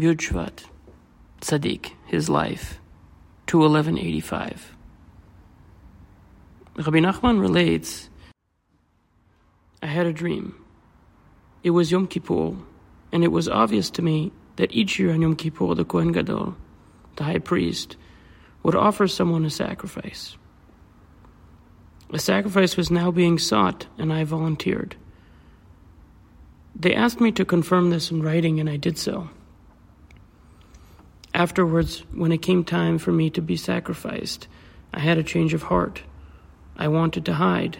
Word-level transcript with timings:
Shvat, 0.00 0.64
Tzaddik, 1.40 1.92
his 2.06 2.28
life, 2.28 2.78
21185. 3.46 4.76
Rabbi 6.76 6.98
Nachman 6.98 7.40
relates, 7.40 8.08
I 9.82 9.86
had 9.86 10.06
a 10.06 10.12
dream. 10.12 10.54
It 11.64 11.70
was 11.70 11.90
Yom 11.90 12.06
Kippur, 12.06 12.54
and 13.10 13.24
it 13.24 13.32
was 13.32 13.48
obvious 13.48 13.90
to 13.90 14.02
me 14.02 14.30
that 14.56 14.72
each 14.72 14.98
year 14.98 15.12
on 15.12 15.22
Yom 15.22 15.34
Kippur, 15.34 15.74
the 15.74 15.84
Kohen 15.84 16.12
Gadol, 16.12 16.56
the 17.16 17.24
high 17.24 17.38
priest, 17.38 17.96
would 18.62 18.76
offer 18.76 19.08
someone 19.08 19.44
a 19.44 19.50
sacrifice. 19.50 20.36
A 22.10 22.18
sacrifice 22.18 22.76
was 22.76 22.90
now 22.90 23.10
being 23.10 23.38
sought, 23.38 23.86
and 23.98 24.12
I 24.12 24.24
volunteered. 24.24 24.96
They 26.76 26.94
asked 26.94 27.20
me 27.20 27.32
to 27.32 27.44
confirm 27.44 27.90
this 27.90 28.10
in 28.10 28.22
writing, 28.22 28.60
and 28.60 28.70
I 28.70 28.76
did 28.76 28.96
so. 28.96 29.30
Afterwards, 31.38 32.00
when 32.12 32.32
it 32.32 32.42
came 32.42 32.64
time 32.64 32.98
for 32.98 33.12
me 33.12 33.30
to 33.30 33.40
be 33.40 33.56
sacrificed, 33.56 34.48
I 34.92 34.98
had 34.98 35.18
a 35.18 35.22
change 35.22 35.54
of 35.54 35.62
heart. 35.62 36.02
I 36.76 36.88
wanted 36.88 37.24
to 37.26 37.34
hide. 37.34 37.78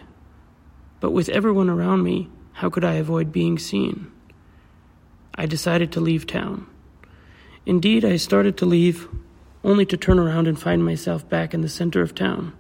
But 1.01 1.11
with 1.11 1.29
everyone 1.29 1.69
around 1.69 2.05
me, 2.05 2.31
how 2.53 2.71
could 2.71 2.85
I 2.85 2.95
avoid 2.95 3.33
being 3.33 3.59
seen? 3.59 4.13
I 5.35 5.47
decided 5.47 5.91
to 5.91 6.01
leave 6.01 6.25
town. 6.25 6.69
Indeed, 7.67 8.05
I 8.05 8.15
started 8.15 8.57
to 8.59 8.65
leave 8.65 9.09
only 9.65 9.85
to 9.87 9.97
turn 9.97 10.21
around 10.21 10.47
and 10.47 10.57
find 10.57 10.85
myself 10.85 11.29
back 11.29 11.53
in 11.53 11.61
the 11.61 11.69
center 11.69 12.01
of 12.01 12.15
town. 12.15 12.53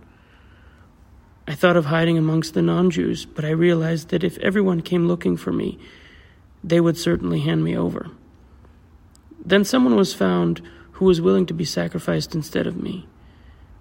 I 1.47 1.55
thought 1.55 1.77
of 1.77 1.87
hiding 1.87 2.19
amongst 2.19 2.55
the 2.55 2.63
non 2.63 2.91
Jews, 2.91 3.25
but 3.25 3.45
I 3.45 3.51
realized 3.51 4.09
that 4.09 4.25
if 4.25 4.37
everyone 4.39 4.81
came 4.81 5.07
looking 5.07 5.37
for 5.37 5.53
me, 5.53 5.79
they 6.65 6.81
would 6.81 6.97
certainly 6.97 7.39
hand 7.39 7.63
me 7.63 7.77
over. 7.77 8.11
Then 9.45 9.63
someone 9.63 9.95
was 9.95 10.13
found 10.13 10.61
who 10.99 11.07
was 11.07 11.21
willing 11.21 11.47
to 11.47 11.55
be 11.55 11.65
sacrificed 11.65 12.35
instead 12.35 12.67
of 12.67 12.81
me. 12.81 13.09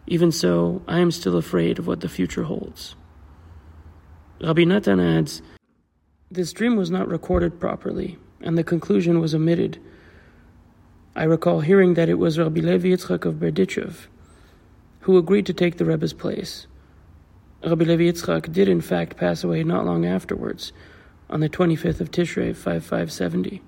Even 0.08 0.32
so, 0.32 0.82
I 0.88 1.00
am 1.00 1.12
still 1.12 1.38
afraid 1.38 1.78
of 1.78 1.86
what 1.86 2.00
the 2.00 2.10
future 2.10 2.44
holds. 2.44 2.96
Rabbi 4.42 4.64
Natan 4.64 5.00
adds, 5.00 5.42
This 6.32 6.54
dream 6.54 6.76
was 6.76 6.90
not 6.90 7.08
recorded 7.08 7.60
properly, 7.60 8.18
and 8.42 8.58
the 8.58 8.64
conclusion 8.64 9.20
was 9.20 9.36
omitted. 9.36 9.80
I 11.16 11.24
recall 11.24 11.62
hearing 11.62 11.96
that 11.96 12.10
it 12.10 12.20
was 12.20 12.40
Rabbi 12.40 12.62
Levi 12.62 12.90
Yitzchak 12.90 13.26
of 13.26 13.36
Berdichev 13.36 14.08
who 15.08 15.18
agreed 15.18 15.46
to 15.46 15.54
take 15.54 15.78
the 15.78 15.86
Rebbe's 15.86 16.12
place. 16.12 16.68
Rabbi 17.64 17.86
Levi 17.86 18.04
Yitzchak 18.04 18.52
did 18.52 18.68
in 18.68 18.82
fact 18.82 19.16
pass 19.16 19.42
away 19.42 19.64
not 19.64 19.86
long 19.86 20.06
afterwards, 20.06 20.74
on 21.30 21.40
the 21.40 21.48
25th 21.48 22.02
of 22.02 22.12
Tishrei 22.12 22.54
5570. 22.54 23.62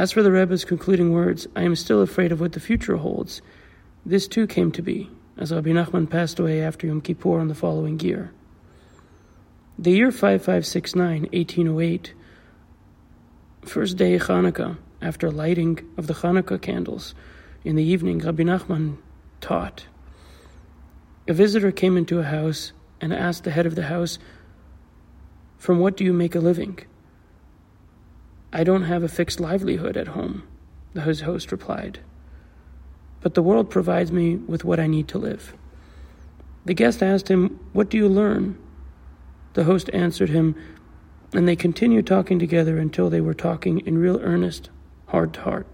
As 0.00 0.12
for 0.12 0.22
the 0.22 0.32
Rebbe's 0.32 0.64
concluding 0.64 1.12
words, 1.12 1.46
I 1.54 1.62
am 1.64 1.76
still 1.76 2.00
afraid 2.00 2.32
of 2.32 2.40
what 2.40 2.52
the 2.52 2.58
future 2.58 2.96
holds. 2.96 3.42
This 4.06 4.26
too 4.26 4.46
came 4.46 4.72
to 4.72 4.80
be, 4.80 5.10
as 5.36 5.52
Rabbi 5.52 5.72
Nachman 5.72 6.08
passed 6.08 6.38
away 6.38 6.62
after 6.62 6.86
Yom 6.86 7.02
Kippur 7.02 7.38
on 7.38 7.48
the 7.48 7.54
following 7.54 8.00
year. 8.00 8.32
The 9.78 9.90
year 9.90 10.10
5569, 10.10 11.24
1808, 11.34 12.14
first 13.66 13.98
day 13.98 14.14
of 14.14 14.22
Hanukkah, 14.22 14.78
after 15.02 15.30
lighting 15.30 15.86
of 15.98 16.06
the 16.06 16.14
Hanukkah 16.14 16.62
candles, 16.62 17.14
in 17.62 17.76
the 17.76 17.84
evening, 17.84 18.20
Rabbi 18.20 18.44
Nachman 18.44 18.96
taught. 19.42 19.84
A 21.28 21.34
visitor 21.34 21.72
came 21.72 21.98
into 21.98 22.20
a 22.20 22.24
house 22.24 22.72
and 23.02 23.12
asked 23.12 23.44
the 23.44 23.50
head 23.50 23.66
of 23.66 23.74
the 23.74 23.82
house, 23.82 24.18
From 25.58 25.78
what 25.78 25.98
do 25.98 26.04
you 26.04 26.14
make 26.14 26.34
a 26.34 26.40
living? 26.40 26.78
I 28.52 28.64
don't 28.64 28.82
have 28.82 29.02
a 29.02 29.08
fixed 29.08 29.38
livelihood 29.38 29.96
at 29.96 30.08
home, 30.08 30.42
the 30.92 31.02
host 31.02 31.52
replied. 31.52 32.00
But 33.20 33.34
the 33.34 33.42
world 33.42 33.70
provides 33.70 34.10
me 34.10 34.36
with 34.36 34.64
what 34.64 34.80
I 34.80 34.86
need 34.86 35.06
to 35.08 35.18
live. 35.18 35.54
The 36.64 36.74
guest 36.74 37.02
asked 37.02 37.28
him, 37.28 37.60
What 37.72 37.88
do 37.88 37.96
you 37.96 38.08
learn? 38.08 38.58
The 39.54 39.64
host 39.64 39.88
answered 39.92 40.30
him, 40.30 40.56
and 41.32 41.46
they 41.46 41.56
continued 41.56 42.06
talking 42.06 42.38
together 42.38 42.78
until 42.78 43.08
they 43.08 43.20
were 43.20 43.34
talking 43.34 43.80
in 43.86 43.98
real 43.98 44.18
earnest, 44.20 44.70
heart 45.06 45.34
to 45.34 45.40
heart. 45.42 45.66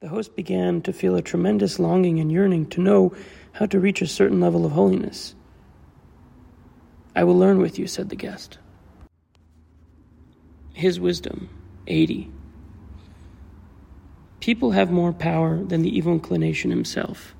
The 0.00 0.08
host 0.08 0.36
began 0.36 0.82
to 0.82 0.92
feel 0.92 1.16
a 1.16 1.22
tremendous 1.22 1.78
longing 1.78 2.18
and 2.18 2.30
yearning 2.32 2.66
to 2.70 2.80
know 2.80 3.14
how 3.52 3.66
to 3.66 3.80
reach 3.80 4.00
a 4.02 4.06
certain 4.06 4.40
level 4.40 4.64
of 4.64 4.72
holiness. 4.72 5.34
I 7.14 7.24
will 7.24 7.36
learn 7.36 7.58
with 7.58 7.78
you, 7.78 7.86
said 7.86 8.08
the 8.08 8.16
guest. 8.16 8.58
His 10.76 11.00
wisdom, 11.00 11.48
80. 11.86 12.30
People 14.40 14.72
have 14.72 14.90
more 14.90 15.14
power 15.14 15.64
than 15.64 15.80
the 15.80 15.96
evil 15.96 16.12
inclination 16.12 16.70
himself. 16.70 17.34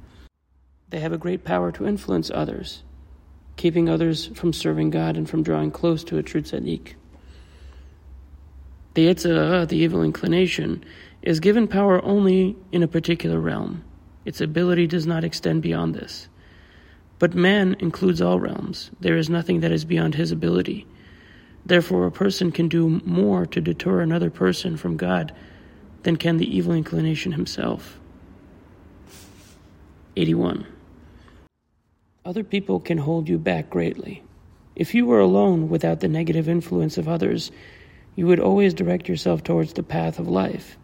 They 0.89 1.01
have 1.01 1.13
a 1.13 1.19
great 1.19 1.45
power 1.45 1.71
to 1.73 1.87
influence 1.87 2.31
others, 2.31 2.83
keeping 3.57 3.91
others 3.91 4.29
from 4.29 4.55
serving 4.55 4.89
God 4.89 5.19
and 5.19 5.29
from 5.29 5.43
drawing 5.43 5.71
close 5.71 6.03
to 6.05 6.17
a 6.17 6.23
true 6.23 6.41
tzaddik. 6.41 6.95
The 8.95 9.07
Yetzer 9.07 9.69
the 9.69 9.77
evil 9.77 10.03
inclination, 10.03 10.83
is 11.21 11.39
given 11.39 11.69
power 11.69 12.03
only 12.03 12.57
in 12.73 12.83
a 12.83 12.89
particular 12.89 13.39
realm. 13.39 13.85
Its 14.25 14.41
ability 14.41 14.87
does 14.87 15.07
not 15.07 15.25
extend 15.25 15.61
beyond 15.61 15.95
this. 15.95 16.31
But 17.19 17.35
man 17.35 17.77
includes 17.81 18.23
all 18.23 18.41
realms. 18.41 18.91
There 18.99 19.19
is 19.19 19.29
nothing 19.29 19.61
that 19.61 19.73
is 19.73 19.85
beyond 19.85 20.15
his 20.15 20.33
ability. 20.33 20.87
Therefore, 21.67 22.07
a 22.07 22.13
person 22.13 22.53
can 22.53 22.69
do 22.69 23.01
more 23.05 23.45
to 23.45 23.61
deter 23.61 24.01
another 24.01 24.31
person 24.31 24.77
from 24.77 24.97
God 24.97 25.33
than 26.05 26.17
can 26.17 26.37
the 26.37 26.57
evil 26.57 26.73
inclination 26.73 27.33
himself. 27.33 27.99
81. 30.17 30.65
Other 32.25 32.45
people 32.45 32.79
can 32.79 32.99
hold 32.99 33.29
you 33.29 33.37
back 33.37 33.69
greatly. 33.69 34.23
If 34.77 34.95
you 34.95 35.07
were 35.07 35.19
alone 35.19 35.69
without 35.69 35.99
the 35.99 36.09
negative 36.09 36.49
influence 36.49 36.99
of 36.99 37.09
others, 37.09 37.51
you 38.15 38.29
would 38.29 38.41
always 38.41 38.73
direct 38.73 39.09
yourself 39.09 39.43
towards 39.43 39.73
the 39.73 39.83
path 39.83 40.21
of 40.21 40.29
life. 40.29 40.79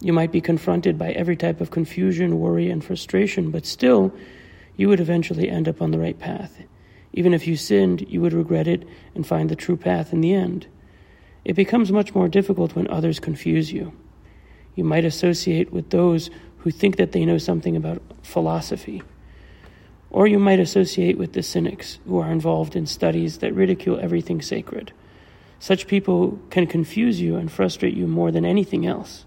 You 0.00 0.12
might 0.12 0.30
be 0.30 0.40
confronted 0.40 0.96
by 0.96 1.10
every 1.10 1.36
type 1.36 1.60
of 1.60 1.72
confusion, 1.72 2.38
worry, 2.38 2.70
and 2.70 2.84
frustration, 2.84 3.50
but 3.50 3.66
still, 3.66 4.14
you 4.76 4.88
would 4.88 5.00
eventually 5.00 5.48
end 5.48 5.66
up 5.66 5.82
on 5.82 5.90
the 5.90 5.98
right 5.98 6.18
path. 6.18 6.62
Even 7.12 7.34
if 7.34 7.46
you 7.46 7.56
sinned, 7.56 8.06
you 8.08 8.20
would 8.20 8.32
regret 8.32 8.68
it 8.68 8.86
and 9.14 9.26
find 9.26 9.48
the 9.48 9.56
true 9.56 9.76
path 9.76 10.12
in 10.12 10.20
the 10.20 10.34
end. 10.34 10.66
It 11.44 11.54
becomes 11.54 11.90
much 11.90 12.14
more 12.14 12.28
difficult 12.28 12.74
when 12.76 12.88
others 12.88 13.18
confuse 13.18 13.72
you. 13.72 13.92
You 14.76 14.84
might 14.84 15.04
associate 15.04 15.72
with 15.72 15.90
those 15.90 16.30
who 16.58 16.70
think 16.70 16.96
that 16.96 17.12
they 17.12 17.24
know 17.24 17.38
something 17.38 17.76
about 17.76 18.02
philosophy. 18.22 19.02
Or 20.10 20.26
you 20.26 20.38
might 20.38 20.60
associate 20.60 21.18
with 21.18 21.32
the 21.32 21.42
cynics 21.42 21.98
who 22.06 22.18
are 22.18 22.30
involved 22.30 22.76
in 22.76 22.86
studies 22.86 23.38
that 23.38 23.54
ridicule 23.54 23.98
everything 24.00 24.42
sacred. 24.42 24.92
Such 25.58 25.86
people 25.86 26.38
can 26.50 26.66
confuse 26.66 27.20
you 27.20 27.36
and 27.36 27.50
frustrate 27.50 27.96
you 27.96 28.06
more 28.06 28.30
than 28.30 28.44
anything 28.44 28.86
else. 28.86 29.24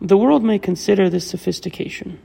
The 0.00 0.16
world 0.16 0.44
may 0.44 0.58
consider 0.58 1.08
this 1.08 1.26
sophistication, 1.26 2.18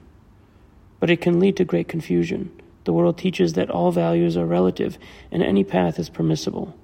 but 1.00 1.10
it 1.10 1.22
can 1.22 1.40
lead 1.40 1.58
to 1.58 1.66
great 1.66 1.88
confusion. 1.88 2.52
The 2.84 2.94
world 2.94 3.18
teaches 3.18 3.53
that 3.53 3.69
all 3.69 3.92
values 3.92 4.36
are 4.38 4.46
relative 4.46 4.97
and 5.31 5.44
any 5.44 5.64
path 5.64 6.00
is 6.00 6.09
permissible. 6.09 6.75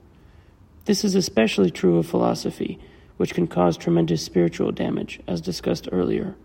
This 0.86 1.04
is 1.04 1.16
especially 1.16 1.72
true 1.72 1.98
of 1.98 2.08
philosophy, 2.08 2.80
which 3.18 3.34
can 3.34 3.48
cause 3.48 3.78
tremendous 3.78 4.22
spiritual 4.24 4.72
damage, 4.72 5.20
as 5.28 5.42
discussed 5.42 5.90
earlier. 5.92 6.36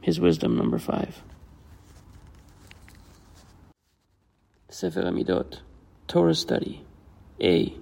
His 0.00 0.18
wisdom 0.18 0.56
number 0.56 0.78
five. 0.78 1.22
Sefer 4.70 5.02
HaMiddot, 5.02 5.58
Torah 6.08 6.34
study. 6.34 6.82
A. 7.40 7.74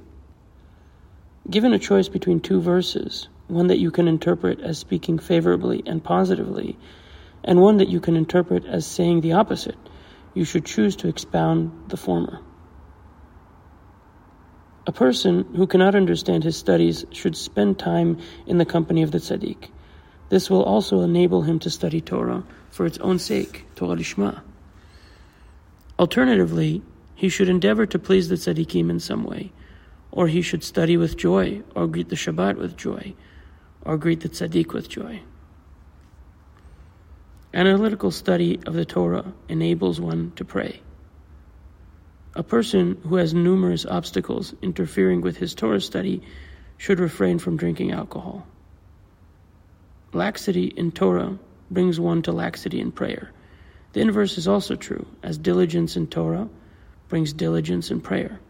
Given 1.49 1.73
a 1.73 1.79
choice 1.79 2.09
between 2.09 2.41
two 2.41 2.61
verses, 2.61 3.29
one 3.47 3.69
that 3.69 3.79
you 3.79 3.91
can 3.91 4.09
interpret 4.09 4.61
as 4.61 4.79
speaking 4.79 5.19
favorably 5.19 5.83
and 5.87 6.03
positively, 6.03 6.77
and 7.45 7.61
one 7.61 7.79
that 7.79 7.89
you 7.89 8.01
can 8.01 8.17
interpret 8.17 8.67
as 8.67 8.87
saying 8.87 9.21
the 9.21 9.33
opposite, 9.33 9.77
you 10.39 10.45
should 10.45 10.65
choose 10.65 10.95
to 10.95 11.09
expound 11.09 11.73
the 11.89 11.97
former. 11.97 12.39
A 14.87 14.93
person 14.93 15.43
who 15.57 15.67
cannot 15.67 15.97
understand 15.97 16.45
his 16.45 16.57
studies 16.57 17.05
should 17.11 17.37
spend 17.37 17.77
time 17.77 18.19
in 18.47 18.59
the 18.59 18.65
company 18.65 19.03
of 19.03 19.11
the 19.11 19.19
tzaddik. 19.19 19.69
This 20.29 20.49
will 20.49 20.63
also 20.63 21.01
enable 21.01 21.43
him 21.43 21.59
to 21.59 21.71
study 21.71 22.01
Torah 22.01 22.45
for 22.71 22.87
its 22.87 22.99
own 22.99 23.19
sake, 23.19 23.65
Torah 23.75 23.97
Lishma. 23.97 24.43
Alternatively, 25.99 26.83
he 27.17 27.29
should 27.29 27.49
endeavor 27.49 27.87
to 27.87 27.99
please 27.99 28.29
the 28.29 28.37
tzaddikim 28.37 28.91
in 28.91 29.01
some 29.01 29.25
way, 29.25 29.51
or 30.13 30.29
he 30.29 30.41
should 30.41 30.63
study 30.63 30.97
with 30.97 31.17
joy, 31.17 31.63
or 31.75 31.89
greet 31.89 32.11
the 32.11 32.17
Shabbat 32.17 32.59
with 32.59 32.77
joy, 32.77 33.13
or 33.83 33.99
greet 33.99 34.21
the 34.21 34.29
tzaddik 34.29 34.73
with 34.73 34.89
joy. 34.89 35.21
Analytical 37.55 38.11
study 38.11 38.61
of 38.67 38.75
the 38.75 38.85
Torah 38.85 39.33
enables 39.49 39.99
one 39.99 40.33
to 40.37 40.45
pray. 40.45 40.83
A 42.35 42.43
person 42.43 43.01
who 43.05 43.17
has 43.17 43.33
numerous 43.33 43.87
obstacles 43.87 44.55
interfering 44.61 45.23
with 45.23 45.39
his 45.39 45.55
Torah 45.55 45.81
study 45.81 46.21
should 46.77 47.01
refrain 47.01 47.39
from 47.39 47.57
drinking 47.57 47.91
alcohol. 47.91 48.47
Laxity 50.13 50.67
in 50.67 50.93
Torah 50.93 51.39
brings 51.71 51.99
one 51.99 52.21
to 52.23 52.33
laxity 52.33 52.81
in 52.81 52.93
prayer. 52.93 53.31
The 53.95 54.01
inverse 54.01 54.37
is 54.37 54.47
also 54.47 54.77
true, 54.77 55.07
as 55.23 55.39
diligence 55.39 55.97
in 55.97 56.07
Torah 56.07 56.51
brings 57.09 57.33
diligence 57.33 57.91
in 57.91 58.03
prayer. 58.03 58.41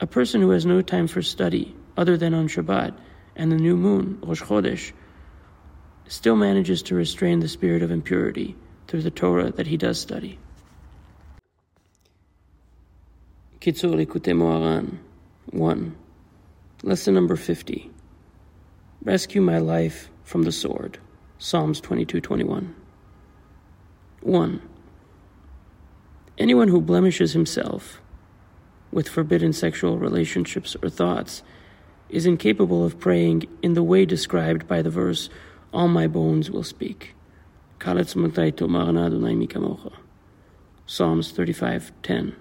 A 0.00 0.06
person 0.06 0.40
who 0.40 0.50
has 0.50 0.64
no 0.64 0.80
time 0.80 1.08
for 1.08 1.20
study 1.20 1.76
other 1.94 2.16
than 2.16 2.32
on 2.32 2.48
Shabbat 2.48 2.94
and 3.36 3.52
the 3.52 3.56
new 3.56 3.76
moon, 3.76 4.18
Rosh 4.22 4.42
Chodesh, 4.42 4.92
still 6.08 6.36
manages 6.36 6.82
to 6.82 6.94
restrain 6.94 7.40
the 7.40 7.48
spirit 7.48 7.82
of 7.82 7.90
impurity 7.90 8.56
through 8.86 9.02
the 9.02 9.10
Torah 9.10 9.50
that 9.52 9.66
he 9.66 9.76
does 9.76 10.00
study. 10.00 10.38
Kitzur 13.60 13.94
Likutei 13.94 14.34
Moharan 14.34 14.98
1. 15.50 15.96
Lesson 16.82 17.14
number 17.14 17.36
50. 17.36 17.90
Rescue 19.02 19.40
my 19.40 19.58
life 19.58 20.10
from 20.22 20.42
the 20.42 20.52
sword. 20.52 20.98
Psalms 21.38 21.80
22:21. 21.80 22.74
1. 24.20 24.62
Anyone 26.36 26.68
who 26.68 26.80
blemishes 26.80 27.32
himself 27.32 28.00
with 28.90 29.08
forbidden 29.08 29.52
sexual 29.52 29.98
relationships 29.98 30.76
or 30.82 30.88
thoughts 30.88 31.42
is 32.08 32.26
incapable 32.26 32.84
of 32.84 32.98
praying 32.98 33.44
in 33.62 33.74
the 33.74 33.82
way 33.82 34.04
described 34.04 34.66
by 34.66 34.82
the 34.82 34.90
verse, 34.90 35.28
All 35.74 35.88
my 35.88 36.06
bones 36.06 36.52
will 36.52 36.62
speak. 36.62 37.16
Psalms 40.86 41.32
35:10. 41.32 42.34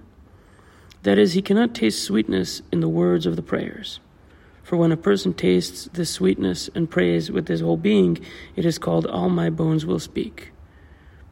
That 1.01 1.18
is, 1.18 1.33
he 1.33 1.41
cannot 1.41 1.74
taste 1.74 2.03
sweetness 2.03 2.62
in 2.71 2.80
the 2.80 2.88
words 2.88 3.25
of 3.25 3.35
the 3.35 3.41
prayers. 3.41 4.00
For 4.62 4.77
when 4.77 4.91
a 4.91 4.97
person 4.97 5.33
tastes 5.33 5.89
this 5.94 6.12
sweetness 6.12 6.69
and 6.75 6.88
prays 6.88 7.31
with 7.31 7.47
his 7.47 7.62
whole 7.62 7.75
being, 7.75 8.19
it 8.56 8.65
is 8.65 8.77
called 8.77 9.07
All 9.07 9.30
my 9.30 9.50
bones 9.50 9.83
will 9.83 9.97
speak. 9.97 10.51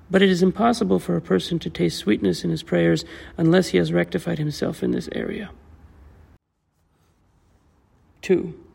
But 0.09 0.23
it 0.23 0.29
is 0.29 0.41
impossible 0.41 0.97
for 0.97 1.15
a 1.15 1.21
person 1.21 1.59
to 1.59 1.69
taste 1.69 1.99
sweetness 1.99 2.43
in 2.43 2.49
his 2.49 2.63
prayers 2.63 3.05
unless 3.37 3.67
he 3.67 3.77
has 3.77 3.93
rectified 3.93 4.39
himself 4.39 4.81
in 4.81 4.89
this 4.89 5.07
area. 5.11 5.51
2. 8.23 8.70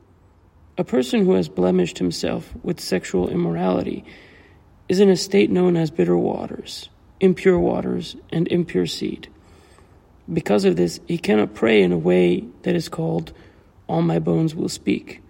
A 0.78 0.84
person 0.84 1.24
who 1.24 1.32
has 1.32 1.48
blemished 1.48 1.96
himself 1.98 2.52
with 2.62 2.80
sexual 2.80 3.30
immorality 3.30 4.04
is 4.90 5.00
in 5.00 5.08
a 5.08 5.16
state 5.16 5.50
known 5.50 5.74
as 5.74 5.90
bitter 5.90 6.18
waters, 6.18 6.90
impure 7.18 7.58
waters, 7.58 8.14
and 8.30 8.46
impure 8.48 8.84
seed. 8.84 9.28
Because 10.30 10.66
of 10.66 10.76
this, 10.76 11.00
he 11.08 11.16
cannot 11.16 11.54
pray 11.54 11.82
in 11.82 11.92
a 11.92 11.98
way 11.98 12.44
that 12.62 12.74
is 12.74 12.90
called, 12.90 13.32
All 13.86 14.02
my 14.02 14.18
bones 14.18 14.54
will 14.54 14.68
speak. 14.68 15.22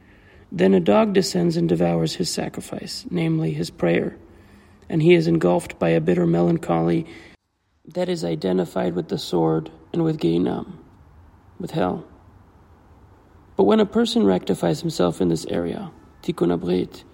Then 0.50 0.75
a 0.75 0.81
dog 0.81 1.12
descends 1.12 1.56
and 1.56 1.69
devours 1.69 2.16
his 2.16 2.28
sacrifice, 2.28 3.06
namely 3.08 3.52
his 3.52 3.70
prayer, 3.70 4.16
and 4.88 5.00
he 5.00 5.14
is 5.14 5.28
engulfed 5.28 5.78
by 5.78 5.90
a 5.90 6.00
bitter 6.00 6.26
melancholy 6.26 7.06
that 7.87 8.08
is 8.08 8.25
identified 8.25 8.94
with 8.94 9.10
the 9.10 9.19
sword 9.19 9.70
and 9.92 10.02
with 10.02 10.19
Gehinnom, 10.19 10.78
with 11.60 11.70
hell. 11.70 12.04
But 13.56 13.64
when 13.64 13.80
a 13.80 13.86
person 13.86 14.26
rectifies 14.26 14.80
himself 14.80 15.20
in 15.20 15.28
this 15.28 15.46
area, 15.46 15.90
tikkun 16.22 16.56
habrit, 16.56 17.04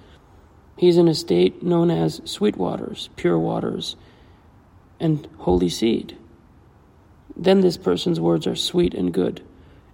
he 0.77 0.89
is 0.89 0.97
in 0.97 1.07
a 1.07 1.15
state 1.15 1.63
known 1.63 1.91
as 1.91 2.21
sweet 2.25 2.57
waters, 2.57 3.09
pure 3.17 3.39
waters, 3.39 3.95
and 4.99 5.29
holy 5.39 5.69
seed. 5.69 6.17
Then 7.37 7.61
this 7.61 7.77
person's 7.77 8.21
words 8.21 8.47
are 8.47 8.57
sweet 8.57 8.95
and 8.95 9.13
good, 9.13 9.43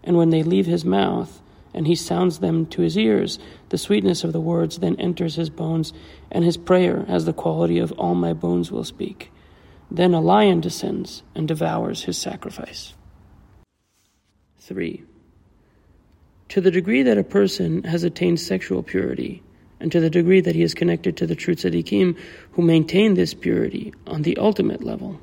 and 0.03 0.17
when 0.17 0.31
they 0.31 0.43
leave 0.43 0.67
his 0.67 0.85
mouth, 0.85 1.43
and 1.75 1.87
he 1.87 1.95
sounds 1.95 2.39
them 2.39 2.65
to 2.67 2.81
his 2.81 2.97
ears, 2.97 3.39
the 3.69 3.79
sweetness 3.79 4.25
of 4.25 4.33
the 4.33 4.41
words 4.41 4.79
then 4.79 4.97
enters 4.97 5.35
his 5.35 5.51
bones, 5.51 5.93
and 6.31 6.45
his 6.45 6.57
prayer 6.57 7.05
has 7.09 7.27
the 7.27 7.33
quality 7.33 7.79
of 7.79 7.93
all 7.93 8.15
my 8.15 8.33
bones 8.33 8.73
will 8.73 8.85
speak. 8.85 9.31
Then 9.91 10.15
a 10.15 10.21
lion 10.21 10.61
descends 10.61 11.23
and 11.35 11.47
devours 11.47 12.05
his 12.05 12.17
sacrifice. 12.17 12.95
3. 14.61 15.05
To 16.51 16.61
the 16.61 16.71
degree 16.71 17.03
that 17.03 17.19
a 17.19 17.25
person 17.25 17.85
has 17.85 18.05
attained 18.05 18.41
sexual 18.41 18.83
purity, 18.83 19.43
and 19.81 19.93
to 19.93 20.01
the 20.01 20.11
degree 20.11 20.41
that 20.41 20.55
he 20.55 20.63
is 20.63 20.75
connected 20.75 21.17
to 21.17 21.27
the 21.27 21.37
true 21.37 21.55
tzaddikim 21.55 22.19
who 22.53 22.63
maintain 22.63 23.15
this 23.15 23.35
purity 23.35 23.93
on 24.07 24.23
the 24.23 24.37
ultimate 24.39 24.83
level, 24.83 25.21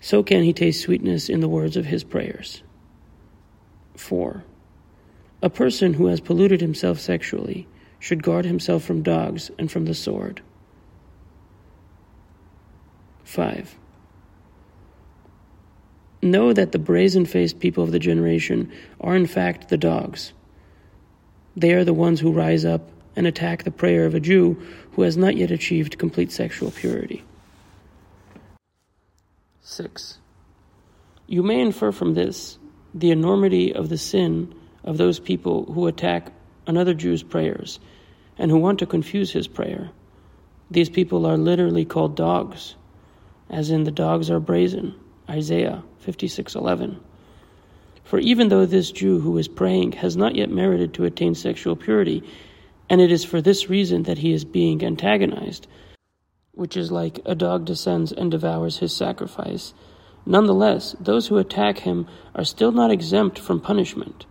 so 0.00 0.22
can 0.22 0.42
he 0.42 0.52
taste 0.52 0.82
sweetness 0.82 1.28
in 1.28 1.40
the 1.40 1.48
words 1.48 1.76
of 1.76 1.86
his 1.86 2.04
prayers. 2.04 2.62
4. 3.96 4.44
A 5.42 5.50
person 5.50 5.94
who 5.94 6.06
has 6.06 6.20
polluted 6.20 6.60
himself 6.60 6.98
sexually 6.98 7.66
should 7.98 8.22
guard 8.22 8.44
himself 8.44 8.82
from 8.82 9.02
dogs 9.02 9.50
and 9.58 9.70
from 9.70 9.84
the 9.84 9.94
sword. 9.94 10.42
5. 13.24 13.76
Know 16.24 16.52
that 16.52 16.70
the 16.70 16.78
brazen 16.78 17.26
faced 17.26 17.58
people 17.58 17.82
of 17.82 17.90
the 17.90 17.98
generation 17.98 18.70
are 19.00 19.16
in 19.16 19.26
fact 19.26 19.68
the 19.68 19.76
dogs. 19.76 20.32
They 21.56 21.72
are 21.72 21.84
the 21.84 21.92
ones 21.92 22.20
who 22.20 22.30
rise 22.30 22.64
up 22.64 22.88
and 23.16 23.26
attack 23.26 23.64
the 23.64 23.72
prayer 23.72 24.06
of 24.06 24.14
a 24.14 24.20
Jew 24.20 24.54
who 24.92 25.02
has 25.02 25.16
not 25.16 25.36
yet 25.36 25.50
achieved 25.50 25.98
complete 25.98 26.30
sexual 26.30 26.70
purity. 26.70 27.24
6. 29.62 30.18
You 31.26 31.42
may 31.42 31.60
infer 31.60 31.90
from 31.90 32.14
this 32.14 32.56
the 32.94 33.10
enormity 33.10 33.74
of 33.74 33.88
the 33.88 33.98
sin 33.98 34.54
of 34.84 34.98
those 34.98 35.18
people 35.18 35.64
who 35.72 35.88
attack 35.88 36.32
another 36.66 36.94
Jew's 36.94 37.22
prayers 37.22 37.80
and 38.38 38.50
who 38.50 38.58
want 38.58 38.78
to 38.78 38.86
confuse 38.86 39.32
his 39.32 39.48
prayer. 39.48 39.90
These 40.70 40.90
people 40.90 41.26
are 41.26 41.36
literally 41.36 41.84
called 41.84 42.16
dogs, 42.16 42.76
as 43.50 43.70
in 43.70 43.84
the 43.84 43.90
dogs 43.90 44.30
are 44.30 44.40
brazen. 44.40 44.94
Isaiah 45.28 45.82
56:11. 46.04 46.96
For 48.02 48.18
even 48.18 48.48
though 48.48 48.66
this 48.66 48.90
Jew 48.90 49.20
who 49.20 49.38
is 49.38 49.48
praying 49.48 49.92
has 49.92 50.16
not 50.16 50.34
yet 50.34 50.50
merited 50.50 50.92
to 50.94 51.04
attain 51.04 51.34
sexual 51.34 51.76
purity, 51.76 52.22
and 52.90 53.00
it 53.00 53.12
is 53.12 53.24
for 53.24 53.40
this 53.40 53.70
reason 53.70 54.02
that 54.02 54.18
he 54.18 54.32
is 54.32 54.44
being 54.44 54.84
antagonized, 54.84 55.66
which 56.52 56.76
is 56.76 56.92
like 56.92 57.20
a 57.24 57.34
dog 57.34 57.64
descends 57.64 58.12
and 58.12 58.30
devours 58.30 58.78
his 58.78 58.94
sacrifice, 58.94 59.72
nonetheless, 60.26 60.94
those 61.00 61.28
who 61.28 61.38
attack 61.38 61.78
him 61.78 62.06
are 62.34 62.44
still 62.44 62.72
not 62.72 62.90
exempt 62.90 63.38
from 63.38 63.60
punishment, 63.60 64.26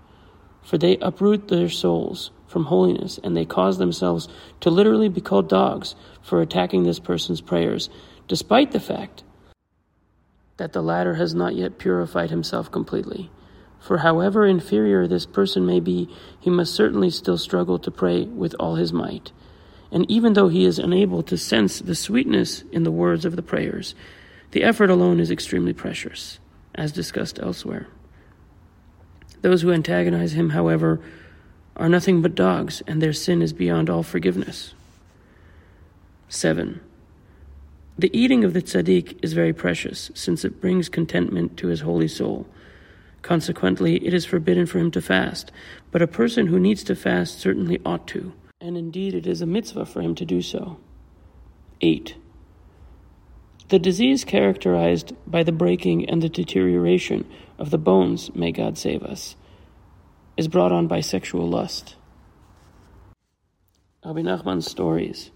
for 0.62 0.78
they 0.78 0.98
uproot 0.98 1.48
their 1.48 1.70
souls 1.70 2.32
from 2.46 2.66
holiness 2.66 3.20
and 3.24 3.36
they 3.36 3.46
cause 3.46 3.78
themselves 3.78 4.28
to 4.60 4.70
literally 4.70 5.10
be 5.10 5.22
called 5.22 5.48
dogs 5.48 5.96
for 6.22 6.42
attacking 6.42 6.84
this 6.84 7.00
person's 7.00 7.42
prayers, 7.42 7.90
despite 8.28 8.72
the 8.72 8.80
fact 8.80 9.24
that 10.62 10.74
the 10.74 10.84
latter 10.84 11.16
has 11.16 11.34
not 11.34 11.56
yet 11.56 11.80
purified 11.80 12.30
himself 12.30 12.72
completely. 12.72 13.32
For 13.80 13.98
however 13.98 14.46
inferior 14.46 15.08
this 15.08 15.26
person 15.26 15.66
may 15.66 15.80
be, 15.80 16.08
he 16.40 16.52
must 16.52 16.76
certainly 16.76 17.10
still 17.10 17.40
struggle 17.40 17.80
to 17.80 17.90
pray 17.90 18.26
with 18.26 18.54
all 18.60 18.76
his 18.76 18.94
might. 18.94 19.32
And 19.92 20.06
even 20.08 20.34
though 20.34 20.50
he 20.50 20.66
is 20.66 20.78
unable 20.78 21.24
to 21.24 21.36
sense 21.36 21.80
the 21.80 21.96
sweetness 21.96 22.64
in 22.72 22.84
the 22.84 22.92
words 22.92 23.26
of 23.26 23.36
the 23.36 23.42
prayers, 23.42 23.96
the 24.52 24.62
effort 24.62 24.92
alone 24.92 25.20
is 25.20 25.32
extremely 25.32 25.74
precious, 25.74 26.38
as 26.76 26.92
discussed 26.92 27.40
elsewhere. 27.40 27.88
Those 29.42 29.64
who 29.64 29.72
antagonize 29.72 30.34
him, 30.34 30.52
however, 30.52 31.02
are 31.76 31.90
nothing 31.90 32.22
but 32.22 32.36
dogs, 32.36 32.84
and 32.86 33.02
their 33.02 33.14
sin 33.14 33.42
is 33.42 33.52
beyond 33.52 33.90
all 33.90 34.04
forgiveness. 34.04 34.76
7. 36.30 36.82
The 38.02 38.18
eating 38.20 38.44
of 38.44 38.54
the 38.54 38.64
tzaddik 38.64 39.20
is 39.22 39.34
very 39.34 39.54
precious, 39.54 40.10
since 40.16 40.44
it 40.44 40.60
brings 40.60 40.90
contentment 40.90 41.56
to 41.58 41.68
his 41.68 41.82
holy 41.82 42.08
soul. 42.08 42.48
Consequently, 43.22 44.04
it 44.04 44.12
is 44.12 44.26
forbidden 44.26 44.66
for 44.66 44.80
him 44.80 44.90
to 44.90 45.02
fast, 45.04 45.52
but 45.92 46.02
a 46.02 46.08
person 46.08 46.48
who 46.48 46.60
needs 46.60 46.84
to 46.86 46.96
fast 46.96 47.38
certainly 47.38 47.80
ought 47.86 48.08
to, 48.08 48.34
and 48.60 48.76
indeed 48.76 49.14
it 49.14 49.28
is 49.28 49.44
a 49.44 49.46
mitzvah 49.46 49.86
for 49.86 50.02
him 50.02 50.16
to 50.16 50.26
do 50.26 50.42
so. 50.42 50.80
8. 51.82 52.16
The 53.70 53.78
disease 53.78 54.24
characterized 54.24 55.14
by 55.28 55.44
the 55.44 55.52
breaking 55.52 56.10
and 56.10 56.24
the 56.24 56.30
deterioration 56.30 57.30
of 57.60 57.70
the 57.70 57.78
bones, 57.78 58.34
may 58.34 58.52
God 58.52 58.80
save 58.80 59.04
us, 59.04 59.36
is 60.38 60.48
brought 60.48 60.72
on 60.72 60.88
by 60.88 61.02
sexual 61.02 61.48
lust. 61.48 61.98
Rabbi 64.04 64.22
Nachman's 64.22 64.66
stories 64.66 65.30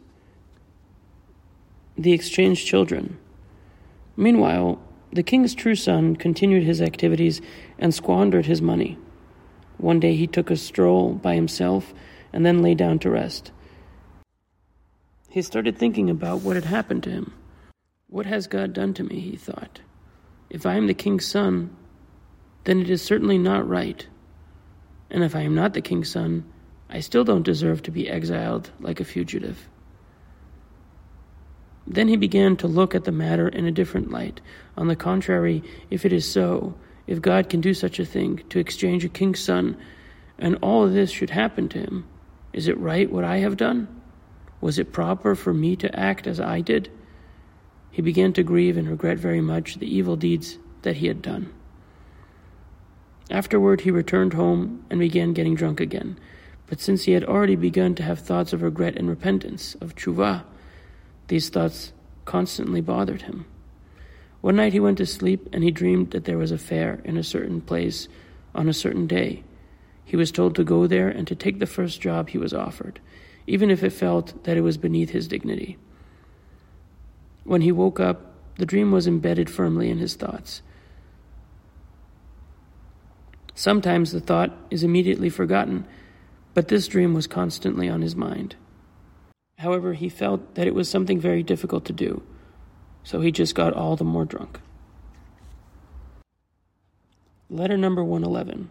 the 1.97 2.13
exchanged 2.13 2.65
children. 2.65 3.17
Meanwhile, 4.17 4.79
the 5.11 5.23
king's 5.23 5.55
true 5.55 5.75
son 5.75 6.15
continued 6.15 6.63
his 6.63 6.81
activities 6.81 7.41
and 7.79 7.93
squandered 7.93 8.45
his 8.45 8.61
money. 8.61 8.97
One 9.77 9.99
day 9.99 10.15
he 10.15 10.27
took 10.27 10.49
a 10.49 10.57
stroll 10.57 11.13
by 11.13 11.35
himself 11.35 11.93
and 12.33 12.45
then 12.45 12.61
lay 12.61 12.75
down 12.75 12.99
to 12.99 13.09
rest. 13.09 13.51
He 15.29 15.41
started 15.41 15.77
thinking 15.77 16.09
about 16.09 16.41
what 16.41 16.55
had 16.55 16.65
happened 16.65 17.03
to 17.03 17.09
him. 17.09 17.33
What 18.07 18.25
has 18.25 18.47
God 18.47 18.73
done 18.73 18.93
to 18.95 19.03
me? 19.03 19.19
he 19.19 19.35
thought. 19.35 19.81
If 20.49 20.65
I 20.65 20.75
am 20.75 20.87
the 20.87 20.93
king's 20.93 21.25
son, 21.25 21.75
then 22.63 22.81
it 22.81 22.89
is 22.89 23.01
certainly 23.01 23.37
not 23.37 23.67
right. 23.67 24.07
And 25.09 25.23
if 25.23 25.35
I 25.35 25.41
am 25.41 25.55
not 25.55 25.73
the 25.73 25.81
king's 25.81 26.09
son, 26.09 26.45
I 26.89 26.99
still 26.99 27.23
don't 27.23 27.43
deserve 27.43 27.81
to 27.83 27.91
be 27.91 28.09
exiled 28.09 28.71
like 28.79 28.99
a 28.99 29.05
fugitive. 29.05 29.67
Then 31.87 32.07
he 32.07 32.17
began 32.17 32.55
to 32.57 32.67
look 32.67 32.95
at 32.95 33.03
the 33.03 33.11
matter 33.11 33.47
in 33.47 33.65
a 33.65 33.71
different 33.71 34.11
light. 34.11 34.41
On 34.75 34.87
the 34.87 34.95
contrary, 34.95 35.63
if 35.89 36.05
it 36.05 36.13
is 36.13 36.29
so, 36.29 36.75
if 37.07 37.21
God 37.21 37.49
can 37.49 37.61
do 37.61 37.73
such 37.73 37.99
a 37.99 38.05
thing, 38.05 38.41
to 38.49 38.59
exchange 38.59 39.05
a 39.05 39.09
king's 39.09 39.39
son, 39.39 39.77
and 40.39 40.57
all 40.61 40.87
this 40.87 41.11
should 41.11 41.29
happen 41.29 41.69
to 41.69 41.79
him, 41.79 42.05
is 42.53 42.67
it 42.67 42.77
right 42.79 43.11
what 43.11 43.23
I 43.23 43.37
have 43.37 43.57
done? 43.57 43.87
Was 44.61 44.79
it 44.79 44.93
proper 44.93 45.35
for 45.35 45.53
me 45.53 45.75
to 45.75 45.99
act 45.99 46.25
as 46.25 46.39
I 46.39 46.61
did? 46.61 46.89
He 47.91 48.01
began 48.01 48.33
to 48.33 48.43
grieve 48.43 48.77
and 48.77 48.89
regret 48.89 49.17
very 49.19 49.41
much 49.41 49.75
the 49.75 49.93
evil 49.93 50.15
deeds 50.15 50.57
that 50.81 50.97
he 50.97 51.07
had 51.07 51.21
done. 51.21 51.53
Afterward, 53.29 53.81
he 53.81 53.91
returned 53.91 54.33
home 54.33 54.85
and 54.89 54.99
began 54.99 55.33
getting 55.33 55.55
drunk 55.55 55.79
again. 55.79 56.17
But 56.67 56.79
since 56.79 57.03
he 57.03 57.11
had 57.11 57.23
already 57.23 57.55
begun 57.55 57.95
to 57.95 58.03
have 58.03 58.19
thoughts 58.19 58.53
of 58.53 58.61
regret 58.61 58.95
and 58.97 59.07
repentance, 59.07 59.75
of 59.81 59.95
tshuva, 59.95 60.43
these 61.27 61.49
thoughts 61.49 61.93
constantly 62.25 62.81
bothered 62.81 63.23
him. 63.23 63.45
One 64.41 64.57
night 64.57 64.73
he 64.73 64.79
went 64.79 64.99
to 64.99 65.05
sleep 65.05 65.49
and 65.53 65.63
he 65.63 65.71
dreamed 65.71 66.11
that 66.11 66.25
there 66.25 66.37
was 66.37 66.51
a 66.51 66.57
fair 66.57 67.01
in 67.03 67.17
a 67.17 67.23
certain 67.23 67.61
place 67.61 68.07
on 68.53 68.69
a 68.69 68.73
certain 68.73 69.07
day. 69.07 69.43
He 70.03 70.15
was 70.15 70.31
told 70.31 70.55
to 70.55 70.63
go 70.63 70.85
there 70.85 71.09
and 71.09 71.27
to 71.27 71.35
take 71.35 71.59
the 71.59 71.65
first 71.65 71.99
job 71.99 72.29
he 72.29 72.37
was 72.37 72.53
offered, 72.53 72.99
even 73.47 73.71
if 73.71 73.83
it 73.83 73.89
felt 73.89 74.43
that 74.43 74.55
it 74.55 74.61
was 74.61 74.77
beneath 74.77 75.09
his 75.09 75.27
dignity. 75.27 75.77
When 77.43 77.61
he 77.61 77.71
woke 77.71 77.99
up, 77.99 78.33
the 78.57 78.65
dream 78.65 78.91
was 78.91 79.07
embedded 79.07 79.49
firmly 79.49 79.89
in 79.89 79.97
his 79.97 80.15
thoughts. 80.15 80.61
Sometimes 83.55 84.11
the 84.11 84.19
thought 84.19 84.55
is 84.69 84.83
immediately 84.83 85.29
forgotten, 85.29 85.85
but 86.53 86.67
this 86.67 86.87
dream 86.87 87.13
was 87.13 87.25
constantly 87.25 87.89
on 87.89 88.01
his 88.01 88.15
mind. 88.15 88.55
However, 89.57 89.93
he 89.93 90.09
felt 90.09 90.55
that 90.55 90.67
it 90.67 90.75
was 90.75 90.89
something 90.89 91.19
very 91.19 91.41
difficult 91.41 91.85
to 91.85 91.93
do, 91.93 92.21
so 93.03 93.21
he 93.21 93.31
just 93.31 93.55
got 93.55 93.73
all 93.73 93.95
the 93.95 94.03
more 94.03 94.25
drunk. 94.25 94.59
Letter 97.49 97.77
number 97.77 98.03
111. 98.03 98.69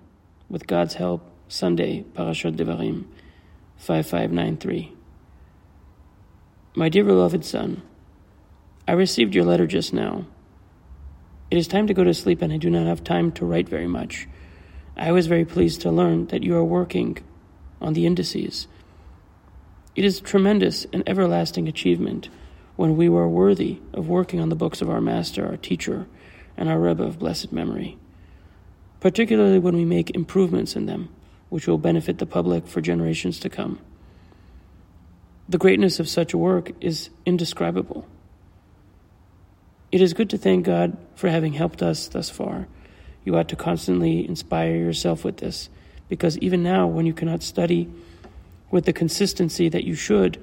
With 0.49 0.67
God's 0.67 0.95
help, 0.95 1.25
Sunday, 1.49 2.05
Parashat 2.15 2.57
Devarim, 2.57 3.07
5593. 3.77 4.93
My 6.75 6.89
dear 6.89 7.05
beloved 7.05 7.45
son, 7.45 7.83
I 8.87 8.93
received 8.93 9.35
your 9.35 9.45
letter 9.45 9.67
just 9.67 9.95
now. 9.95 10.27
It 11.51 11.57
is 11.57 11.69
time 11.69 11.87
to 11.87 11.95
go 11.95 12.05
to 12.05 12.13
sleep, 12.13 12.43
and 12.43 12.53
I 12.53 12.57
do 12.57 12.69
not 12.69 12.87
have 12.87 13.05
time 13.05 13.33
to 13.33 13.47
write 13.47 13.69
very 13.69 13.87
much. 13.87 14.29
I 14.97 15.13
was 15.13 15.29
very 15.29 15.45
pleased 15.45 15.81
to 15.83 15.91
learn 15.91 16.27
that 16.27 16.43
you 16.43 16.57
are 16.57 16.65
working 16.65 17.19
on 17.81 17.95
the 17.95 18.07
indices. 18.07 18.67
It 19.97 20.05
is 20.05 20.19
a 20.19 20.23
tremendous 20.23 20.87
and 20.93 21.09
everlasting 21.09 21.69
achievement 21.69 22.29
when 22.77 22.97
we 22.97 23.09
were 23.09 23.29
worthy 23.29 23.79
of 23.93 24.09
working 24.09 24.41
on 24.41 24.49
the 24.49 24.57
books 24.57 24.83
of 24.83 24.91
our 24.91 25.01
Master, 25.01 25.47
our 25.47 25.57
teacher, 25.57 26.07
and 26.57 26.69
our 26.69 26.81
Rebbe 26.81 27.05
of 27.05 27.21
blessed 27.21 27.53
memory, 27.53 27.97
particularly 29.01 29.59
when 29.59 29.77
we 29.77 29.85
make 29.85 30.11
improvements 30.11 30.75
in 30.75 30.87
them, 30.87 31.09
which 31.49 31.69
will 31.69 31.79
benefit 31.79 32.19
the 32.19 32.27
public 32.27 32.67
for 32.67 32.81
generations 32.81 33.39
to 33.41 33.49
come. 33.49 33.79
The 35.49 35.59
greatness 35.59 36.01
of 36.01 36.09
such 36.09 36.35
work 36.35 36.73
is 36.81 37.11
indescribable. 37.25 38.09
It 39.93 40.01
is 40.01 40.15
good 40.15 40.31
to 40.31 40.39
thank 40.39 40.65
God 40.65 40.97
for 41.15 41.29
having 41.29 41.53
helped 41.53 41.83
us 41.83 42.09
thus 42.09 42.31
far. 42.31 42.67
You 43.25 43.37
ought 43.37 43.51
to 43.51 43.57
constantly 43.57 44.27
inspire 44.27 44.75
yourself 44.75 45.25
with 45.25 45.37
this, 45.37 45.69
because 46.09 46.37
even 46.39 46.65
now, 46.65 46.89
when 46.89 47.07
you 47.07 47.15
cannot 47.15 47.45
study 47.45 47.89
with 48.75 48.87
the 48.87 48.93
consistency 48.93 49.69
that 49.69 49.85
you 49.85 49.95
should, 49.95 50.37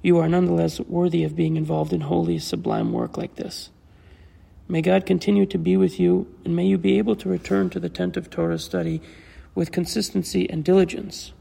you 0.00 0.16
are 0.16 0.30
nonetheless 0.30 0.80
worthy 0.80 1.24
of 1.24 1.36
being 1.36 1.56
involved 1.56 1.92
in 1.92 2.00
holy, 2.00 2.38
sublime 2.38 2.90
work 2.90 3.18
like 3.18 3.34
this. 3.34 3.68
May 4.66 4.80
God 4.80 5.04
continue 5.04 5.44
to 5.44 5.58
be 5.58 5.76
with 5.76 6.00
you, 6.00 6.26
and 6.42 6.56
may 6.56 6.64
you 6.64 6.78
be 6.78 6.96
able 6.96 7.16
to 7.16 7.28
return 7.28 7.68
to 7.68 7.78
the 7.78 7.90
tent 7.90 8.16
of 8.16 8.30
Torah 8.30 8.58
study 8.58 9.02
with 9.54 9.72
consistency 9.72 10.48
and 10.48 10.64
diligence. 10.64 11.34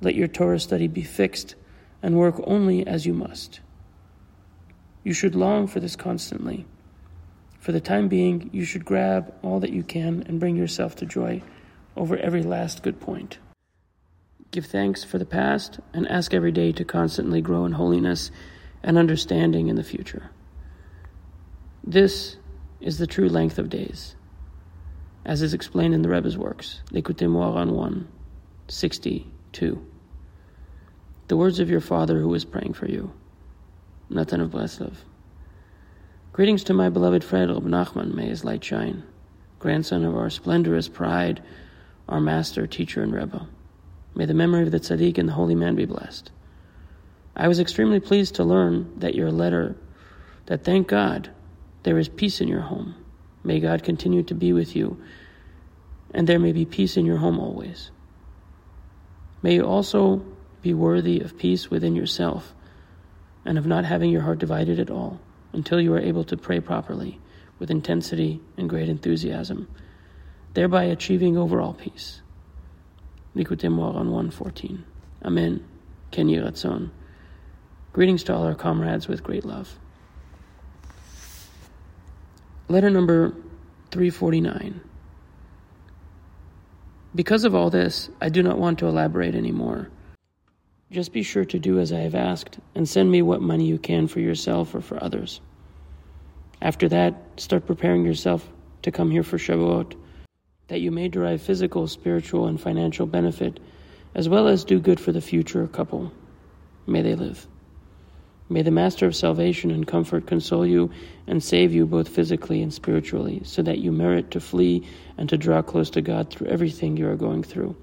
Let 0.00 0.16
your 0.16 0.26
Torah 0.26 0.58
study 0.58 0.88
be 0.88 1.04
fixed 1.04 1.54
and 2.02 2.16
work 2.16 2.40
only 2.42 2.84
as 2.84 3.06
you 3.06 3.14
must. 3.14 3.60
You 5.04 5.12
should 5.12 5.36
long 5.36 5.68
for 5.68 5.78
this 5.78 5.94
constantly. 5.94 6.66
For 7.60 7.70
the 7.70 7.80
time 7.80 8.08
being, 8.08 8.50
you 8.52 8.64
should 8.64 8.84
grab 8.84 9.32
all 9.40 9.60
that 9.60 9.72
you 9.72 9.84
can 9.84 10.24
and 10.26 10.40
bring 10.40 10.56
yourself 10.56 10.96
to 10.96 11.06
joy 11.06 11.42
over 11.96 12.16
every 12.16 12.42
last 12.42 12.82
good 12.82 12.98
point. 12.98 13.38
Give 14.54 14.64
thanks 14.64 15.02
for 15.02 15.18
the 15.18 15.26
past 15.26 15.80
and 15.92 16.06
ask 16.06 16.32
every 16.32 16.52
day 16.52 16.70
to 16.70 16.84
constantly 16.84 17.40
grow 17.40 17.64
in 17.64 17.72
holiness 17.72 18.30
and 18.84 18.96
understanding 18.96 19.66
in 19.66 19.74
the 19.74 19.82
future. 19.82 20.30
This 21.82 22.36
is 22.80 22.98
the 22.98 23.08
true 23.08 23.28
length 23.28 23.58
of 23.58 23.68
days, 23.68 24.14
as 25.24 25.42
is 25.42 25.54
explained 25.54 25.92
in 25.92 26.02
the 26.02 26.08
Rebbe's 26.08 26.38
works, 26.38 26.82
Likutei 26.92 27.26
Moharan 27.26 27.72
1, 27.72 28.06
62. 28.68 29.86
The 31.26 31.36
words 31.36 31.58
of 31.58 31.68
your 31.68 31.80
father 31.80 32.20
who 32.20 32.32
is 32.32 32.44
praying 32.44 32.74
for 32.74 32.86
you. 32.86 33.12
Natan 34.08 34.40
of 34.40 34.52
Breslov. 34.52 34.98
Greetings 36.32 36.62
to 36.62 36.74
my 36.74 36.88
beloved 36.90 37.24
friend 37.24 37.50
Reb 37.50 37.64
Nachman, 37.64 38.14
may 38.14 38.28
his 38.28 38.44
light 38.44 38.62
shine, 38.62 39.02
grandson 39.58 40.04
of 40.04 40.16
our 40.16 40.30
splendorous 40.30 40.88
pride, 40.88 41.42
our 42.08 42.20
master, 42.20 42.68
teacher, 42.68 43.02
and 43.02 43.12
Rebbe. 43.12 43.48
May 44.14 44.26
the 44.26 44.34
memory 44.34 44.62
of 44.62 44.70
the 44.70 44.80
tzaddik 44.80 45.18
and 45.18 45.28
the 45.28 45.32
holy 45.32 45.54
man 45.54 45.74
be 45.74 45.86
blessed. 45.86 46.30
I 47.36 47.48
was 47.48 47.58
extremely 47.58 48.00
pleased 48.00 48.36
to 48.36 48.44
learn 48.44 48.92
that 49.00 49.14
your 49.14 49.32
letter, 49.32 49.76
that 50.46 50.64
thank 50.64 50.86
God 50.86 51.30
there 51.82 51.98
is 51.98 52.08
peace 52.08 52.40
in 52.40 52.48
your 52.48 52.60
home. 52.60 52.94
May 53.42 53.60
God 53.60 53.82
continue 53.82 54.22
to 54.24 54.34
be 54.34 54.52
with 54.52 54.76
you, 54.76 55.02
and 56.12 56.26
there 56.26 56.38
may 56.38 56.52
be 56.52 56.64
peace 56.64 56.96
in 56.96 57.04
your 57.04 57.16
home 57.16 57.40
always. 57.40 57.90
May 59.42 59.56
you 59.56 59.66
also 59.66 60.24
be 60.62 60.72
worthy 60.72 61.20
of 61.20 61.36
peace 61.36 61.70
within 61.70 61.94
yourself 61.96 62.54
and 63.44 63.58
of 63.58 63.66
not 63.66 63.84
having 63.84 64.10
your 64.10 64.22
heart 64.22 64.38
divided 64.38 64.78
at 64.78 64.90
all 64.90 65.20
until 65.52 65.80
you 65.80 65.92
are 65.92 66.00
able 66.00 66.24
to 66.24 66.36
pray 66.36 66.60
properly 66.60 67.20
with 67.58 67.70
intensity 67.70 68.40
and 68.56 68.70
great 68.70 68.88
enthusiasm, 68.88 69.68
thereby 70.54 70.84
achieving 70.84 71.36
overall 71.36 71.74
peace. 71.74 72.22
Likutei 73.36 73.68
Moharan 73.68 74.10
114. 74.10 74.84
Amen. 75.24 75.64
Ken 76.10 76.28
Ratzon. 76.28 76.90
Greetings 77.92 78.22
to 78.24 78.34
all 78.34 78.44
our 78.44 78.54
comrades 78.54 79.08
with 79.08 79.24
great 79.24 79.44
love. 79.44 79.78
Letter 82.68 82.90
number 82.90 83.30
349. 83.90 84.80
Because 87.14 87.44
of 87.44 87.54
all 87.54 87.70
this, 87.70 88.08
I 88.20 88.28
do 88.28 88.42
not 88.42 88.58
want 88.58 88.78
to 88.80 88.86
elaborate 88.86 89.34
any 89.34 89.52
more. 89.52 89.90
Just 90.90 91.12
be 91.12 91.22
sure 91.22 91.44
to 91.44 91.58
do 91.58 91.78
as 91.80 91.92
I 91.92 92.00
have 92.00 92.14
asked, 92.14 92.58
and 92.74 92.88
send 92.88 93.10
me 93.10 93.22
what 93.22 93.40
money 93.40 93.66
you 93.66 93.78
can 93.78 94.06
for 94.06 94.20
yourself 94.20 94.74
or 94.74 94.80
for 94.80 95.02
others. 95.02 95.40
After 96.62 96.88
that, 96.88 97.14
start 97.36 97.66
preparing 97.66 98.04
yourself 98.04 98.48
to 98.82 98.92
come 98.92 99.10
here 99.10 99.22
for 99.22 99.38
Shavuot, 99.38 99.94
that 100.68 100.80
you 100.80 100.90
may 100.90 101.08
derive 101.08 101.42
physical, 101.42 101.86
spiritual, 101.86 102.46
and 102.46 102.60
financial 102.60 103.06
benefit, 103.06 103.60
as 104.14 104.28
well 104.28 104.48
as 104.48 104.64
do 104.64 104.80
good 104.80 105.00
for 105.00 105.12
the 105.12 105.20
future 105.20 105.66
couple. 105.68 106.12
May 106.86 107.02
they 107.02 107.14
live. 107.14 107.46
May 108.48 108.62
the 108.62 108.70
Master 108.70 109.06
of 109.06 109.16
salvation 109.16 109.70
and 109.70 109.86
comfort 109.86 110.26
console 110.26 110.66
you 110.66 110.90
and 111.26 111.42
save 111.42 111.72
you 111.72 111.86
both 111.86 112.08
physically 112.08 112.62
and 112.62 112.72
spiritually, 112.72 113.40
so 113.44 113.62
that 113.62 113.78
you 113.78 113.90
merit 113.90 114.30
to 114.32 114.40
flee 114.40 114.86
and 115.16 115.28
to 115.28 115.38
draw 115.38 115.62
close 115.62 115.90
to 115.90 116.02
God 116.02 116.30
through 116.30 116.48
everything 116.48 116.96
you 116.96 117.08
are 117.08 117.16
going 117.16 117.42
through, 117.42 117.74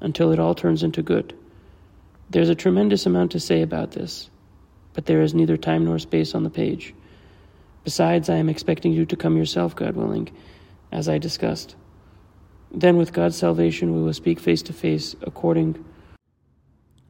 until 0.00 0.32
it 0.32 0.38
all 0.38 0.54
turns 0.54 0.82
into 0.82 1.02
good. 1.02 1.36
There's 2.28 2.48
a 2.48 2.54
tremendous 2.54 3.06
amount 3.06 3.32
to 3.32 3.40
say 3.40 3.62
about 3.62 3.92
this, 3.92 4.30
but 4.94 5.06
there 5.06 5.22
is 5.22 5.34
neither 5.34 5.56
time 5.56 5.84
nor 5.84 5.98
space 5.98 6.34
on 6.34 6.42
the 6.42 6.50
page. 6.50 6.94
Besides, 7.84 8.28
I 8.28 8.36
am 8.36 8.48
expecting 8.48 8.92
you 8.92 9.06
to 9.06 9.16
come 9.16 9.36
yourself, 9.36 9.74
God 9.74 9.96
willing, 9.96 10.28
as 10.92 11.08
I 11.08 11.18
discussed. 11.18 11.76
Then, 12.72 12.96
with 12.96 13.12
God's 13.12 13.36
salvation, 13.36 13.94
we 13.94 14.02
will 14.02 14.12
speak 14.12 14.38
face 14.38 14.62
to 14.62 14.72
face 14.72 15.16
according 15.22 15.84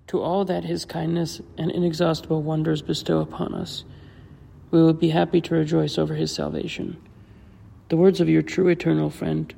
to 0.06 0.20
all 0.20 0.44
that 0.46 0.64
His 0.64 0.84
kindness 0.84 1.40
and 1.58 1.70
inexhaustible 1.70 2.42
wonders 2.42 2.82
bestow 2.82 3.20
upon 3.20 3.54
us. 3.54 3.84
We 4.70 4.82
will 4.82 4.94
be 4.94 5.10
happy 5.10 5.40
to 5.42 5.54
rejoice 5.54 5.98
over 5.98 6.14
His 6.14 6.34
salvation. 6.34 6.96
The 7.88 7.96
words 7.96 8.20
of 8.20 8.28
your 8.28 8.42
true 8.42 8.68
eternal 8.68 9.10
friend, 9.10 9.54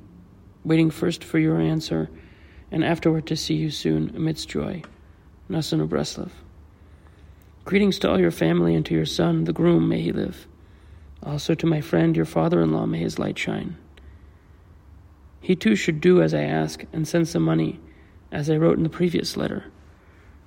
waiting 0.64 0.90
first 0.90 1.23
for 1.23 1.38
your 1.38 1.61
answer, 1.61 2.11
and 2.71 2.85
afterward 2.85 3.26
to 3.26 3.37
see 3.37 3.54
you 3.54 3.71
soon 3.71 4.12
amidst 4.16 4.49
joy. 4.49 4.82
Nasan 5.49 5.87
Breslov. 5.87 6.30
Greetings 7.64 7.99
to 8.00 8.11
all 8.11 8.18
your 8.18 8.30
family 8.30 8.75
and 8.75 8.85
to 8.87 8.94
your 8.94 9.06
son, 9.06 9.44
the 9.44 9.52
groom, 9.52 9.88
may 9.88 10.00
he 10.00 10.11
live. 10.11 10.47
Also 11.23 11.54
to 11.54 11.66
my 11.66 11.80
friend, 11.80 12.16
your 12.16 12.25
father 12.25 12.61
in 12.61 12.73
law, 12.73 12.87
may 12.87 12.99
his 12.99 13.18
light 13.18 13.38
shine. 13.38 13.76
He 15.42 15.56
too 15.56 15.75
should 15.75 16.00
do 16.00 16.22
as 16.22 16.32
I 16.32 16.42
ask 16.42 16.84
and 16.92 17.06
send 17.06 17.26
some 17.26 17.42
money, 17.42 17.80
as 18.30 18.49
I 18.49 18.56
wrote 18.56 18.76
in 18.78 18.84
the 18.84 18.88
previous 18.88 19.37
letter. 19.37 19.64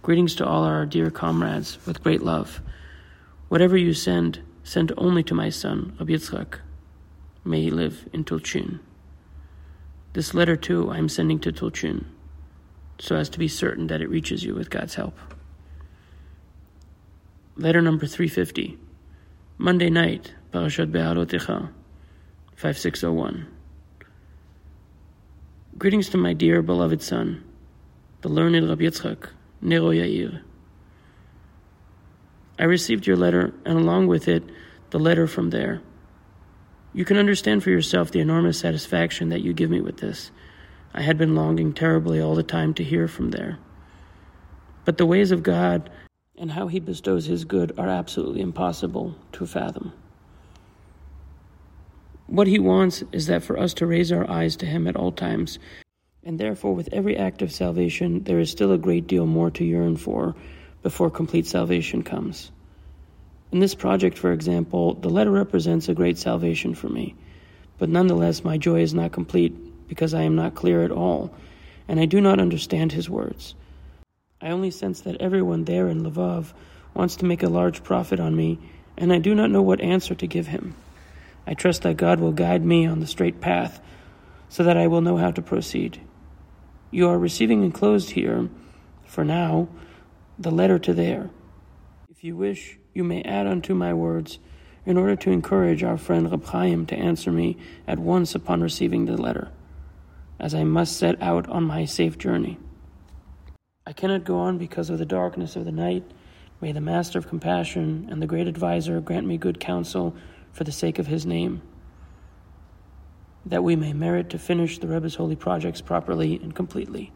Greetings 0.01 0.35
to 0.35 0.45
all 0.45 0.63
our 0.63 0.85
dear 0.85 1.11
comrades 1.11 1.85
with 1.85 2.01
great 2.01 2.23
love. 2.23 2.61
Whatever 3.49 3.75
you 3.75 3.93
send, 3.93 4.39
send 4.63 4.93
only 4.97 5.21
to 5.23 5.33
my 5.33 5.49
son, 5.49 5.97
Rabbi 5.99 6.17
May 7.43 7.63
he 7.63 7.69
live 7.69 8.07
in 8.13 8.23
Tulchin. 8.23 8.79
This 10.13 10.33
letter, 10.33 10.55
too, 10.55 10.89
I 10.89 10.97
am 10.97 11.09
sending 11.09 11.39
to 11.39 11.51
Tulchin, 11.51 12.05
so 12.97 13.17
as 13.17 13.27
to 13.29 13.39
be 13.39 13.49
certain 13.49 13.87
that 13.87 14.01
it 14.01 14.09
reaches 14.09 14.45
you 14.45 14.55
with 14.55 14.69
God's 14.69 14.95
help. 14.95 15.19
Letter 17.57 17.81
number 17.81 18.07
350. 18.07 18.77
Monday 19.57 19.89
night, 19.89 20.33
Parashat 20.53 20.89
Beha'alotecha, 20.89 21.69
5601. 22.55 23.54
Greetings 25.77 26.08
to 26.12 26.17
my 26.17 26.32
dear 26.32 26.62
beloved 26.62 27.01
son, 27.01 27.44
the 28.22 28.29
learned 28.29 28.70
Rabbi 28.70 28.84
Yitzchak, 28.84 29.32
Nero 29.60 29.89
Yair. 29.89 30.41
I 32.58 32.63
received 32.63 33.05
your 33.05 33.17
letter, 33.17 33.53
and 33.65 33.77
along 33.77 34.08
with 34.08 34.29
it, 34.29 34.44
the 34.91 35.00
letter 35.00 35.27
from 35.27 35.50
there. 35.50 35.82
You 36.94 37.03
can 37.03 37.17
understand 37.17 37.62
for 37.62 37.72
yourself 37.72 38.10
the 38.10 38.22
enormous 38.22 38.58
satisfaction 38.58 39.27
that 39.27 39.41
you 39.41 39.51
give 39.51 39.70
me 39.70 39.82
with 39.82 39.98
this. 39.98 40.32
I 40.94 41.01
had 41.01 41.17
been 41.17 41.36
longing 41.36 41.74
terribly 41.74 42.22
all 42.22 42.36
the 42.36 42.41
time 42.41 42.74
to 42.75 42.84
hear 42.84 43.10
from 43.10 43.32
there. 43.32 43.60
But 44.86 44.98
the 44.98 45.05
ways 45.05 45.32
of 45.32 45.44
God 45.44 45.89
and 46.38 46.53
how 46.53 46.67
He 46.67 46.79
bestows 46.79 47.25
His 47.25 47.44
good 47.44 47.77
are 47.77 47.89
absolutely 47.89 48.39
impossible 48.39 49.17
to 49.34 49.46
fathom. 49.46 49.91
What 52.27 52.48
He 52.48 52.60
wants 52.60 53.03
is 53.12 53.27
that 53.27 53.44
for 53.44 53.58
us 53.58 53.74
to 53.75 53.86
raise 53.86 54.12
our 54.12 54.29
eyes 54.29 54.55
to 54.58 54.65
Him 54.65 54.88
at 54.88 54.96
all 54.96 55.12
times, 55.12 55.60
and 56.24 56.39
therefore, 56.39 56.74
with 56.74 56.89
every 56.91 57.15
act 57.15 57.44
of 57.44 57.51
salvation, 57.51 58.24
there 58.24 58.39
is 58.39 58.50
still 58.50 58.72
a 58.72 58.79
great 58.79 59.05
deal 59.05 59.27
more 59.27 59.51
to 59.51 59.63
yearn 59.63 59.96
for 59.96 60.36
before 60.82 61.12
complete 61.12 61.46
salvation 61.46 62.01
comes. 62.01 62.51
In 63.51 63.60
this 63.60 63.75
project, 63.75 64.17
for 64.17 64.34
example, 64.34 64.96
the 64.96 65.10
letter 65.10 65.29
represents 65.29 65.88
a 65.88 65.94
great 65.94 66.17
salvation 66.17 66.74
for 66.74 66.89
me, 66.89 67.15
but 67.77 67.89
nonetheless, 67.89 68.44
my 68.44 68.58
joy 68.58 68.82
is 68.82 68.94
not 68.94 69.12
complete 69.12 69.88
because 69.88 70.15
I 70.15 70.24
am 70.24 70.36
not 70.36 70.55
clear 70.55 70.84
at 70.84 70.91
all, 70.91 71.32
and 71.88 72.00
I 72.00 72.05
do 72.05 72.20
not 72.22 72.39
understand 72.39 72.91
his 72.91 73.08
words. 73.08 73.53
I 74.41 74.50
only 74.50 74.72
sense 74.72 75.01
that 75.01 75.22
everyone 75.22 75.65
there 75.65 75.88
in 75.88 76.03
Lvov 76.03 76.53
wants 76.96 77.17
to 77.17 77.25
make 77.25 77.44
a 77.44 77.50
large 77.50 77.84
profit 77.84 78.20
on 78.20 78.36
me, 78.36 78.58
and 78.98 79.13
I 79.13 79.20
do 79.20 79.36
not 79.36 79.51
know 79.51 79.62
what 79.62 79.79
answer 79.79 80.15
to 80.15 80.27
give 80.27 80.48
him. 80.48 80.75
I 81.47 81.53
trust 81.53 81.83
that 81.83 81.97
God 81.97 82.19
will 82.19 82.31
guide 82.31 82.65
me 82.65 82.85
on 82.85 82.99
the 82.99 83.07
straight 83.07 83.39
path 83.39 83.81
so 84.49 84.63
that 84.63 84.77
I 84.77 84.87
will 84.87 85.01
know 85.01 85.17
how 85.17 85.31
to 85.31 85.41
proceed. 85.41 86.01
You 86.91 87.09
are 87.09 87.19
receiving 87.19 87.63
enclosed 87.63 88.11
here, 88.11 88.49
for 89.05 89.23
now, 89.23 89.67
the 90.39 90.51
letter 90.51 90.79
to 90.79 90.93
there. 90.93 91.29
If 92.09 92.23
you 92.23 92.35
wish, 92.35 92.77
you 92.93 93.03
may 93.03 93.21
add 93.23 93.47
unto 93.47 93.73
my 93.73 93.93
words 93.93 94.39
in 94.85 94.97
order 94.97 95.15
to 95.15 95.31
encourage 95.31 95.83
our 95.83 95.97
friend 95.97 96.29
Reb 96.31 96.45
Chaim 96.45 96.85
to 96.87 96.95
answer 96.95 97.31
me 97.31 97.57
at 97.87 97.99
once 97.99 98.35
upon 98.35 98.61
receiving 98.61 99.05
the 99.05 99.17
letter, 99.17 99.51
as 100.39 100.53
I 100.53 100.63
must 100.63 100.97
set 100.97 101.21
out 101.21 101.49
on 101.49 101.63
my 101.63 101.85
safe 101.85 102.17
journey. 102.17 102.57
I 103.85 103.93
cannot 103.93 104.23
go 104.23 104.39
on 104.39 104.57
because 104.57 104.89
of 104.89 104.97
the 104.97 105.05
darkness 105.05 105.55
of 105.55 105.65
the 105.65 105.71
night. 105.71 106.03
May 106.61 106.71
the 106.71 106.81
Master 106.81 107.19
of 107.19 107.27
Compassion 107.27 108.07
and 108.09 108.21
the 108.21 108.27
Great 108.27 108.47
Adviser 108.47 108.99
grant 109.01 109.27
me 109.27 109.37
good 109.37 109.59
counsel 109.59 110.15
for 110.54 110.64
the 110.64 110.73
sake 110.73 110.99
of 110.99 111.06
his 111.06 111.25
name, 111.26 111.62
that 113.47 113.64
we 113.64 113.76
may 113.76 113.92
merit 113.92 114.30
to 114.30 114.38
finish 114.38 114.78
the 114.78 114.87
Rebbe's 114.87 115.14
holy 115.14 115.37
projects 115.37 115.80
properly 115.80 116.37
and 116.42 116.54
completely. 116.54 117.12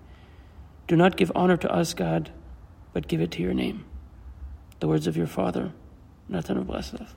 Do 0.87 0.97
not 0.97 1.17
give 1.17 1.33
honor 1.35 1.57
to 1.59 1.73
us, 1.73 1.95
God, 1.95 2.31
but 2.93 3.09
give 3.09 3.21
it 3.21 3.31
to 3.33 3.43
your 3.43 3.55
name 3.55 3.85
the 4.81 4.89
words 4.89 5.07
of 5.07 5.17
your 5.17 5.27
father, 5.27 5.73
Natan 6.29 6.59
of 6.59 6.67
Breslov. 6.67 7.09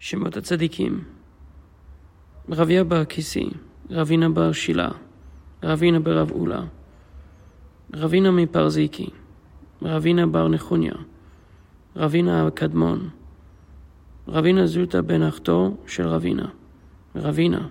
Shemot 0.00 0.32
HaTzadikim 0.32 1.04
Ravia 2.48 2.88
bar 2.88 3.04
Kisi, 3.04 3.56
Ravina 3.88 4.32
bar 4.32 4.52
Shila, 4.52 4.98
Ravina 5.62 6.02
bar 6.02 6.24
Ula, 6.34 6.70
Ravina 7.92 8.32
מפרזיקי, 8.32 9.12
Ravina 9.82 10.30
bar 10.30 10.48
נחוניה, 10.48 10.94
Ravina 11.94 12.48
הקדמון, 12.48 13.10
רבינה 14.27 14.67
זוטה 14.67 15.01
בן 15.01 15.21
אחתו 15.21 15.77
של 15.87 16.07
רבינה, 16.07 16.49
רבינה, 17.15 17.67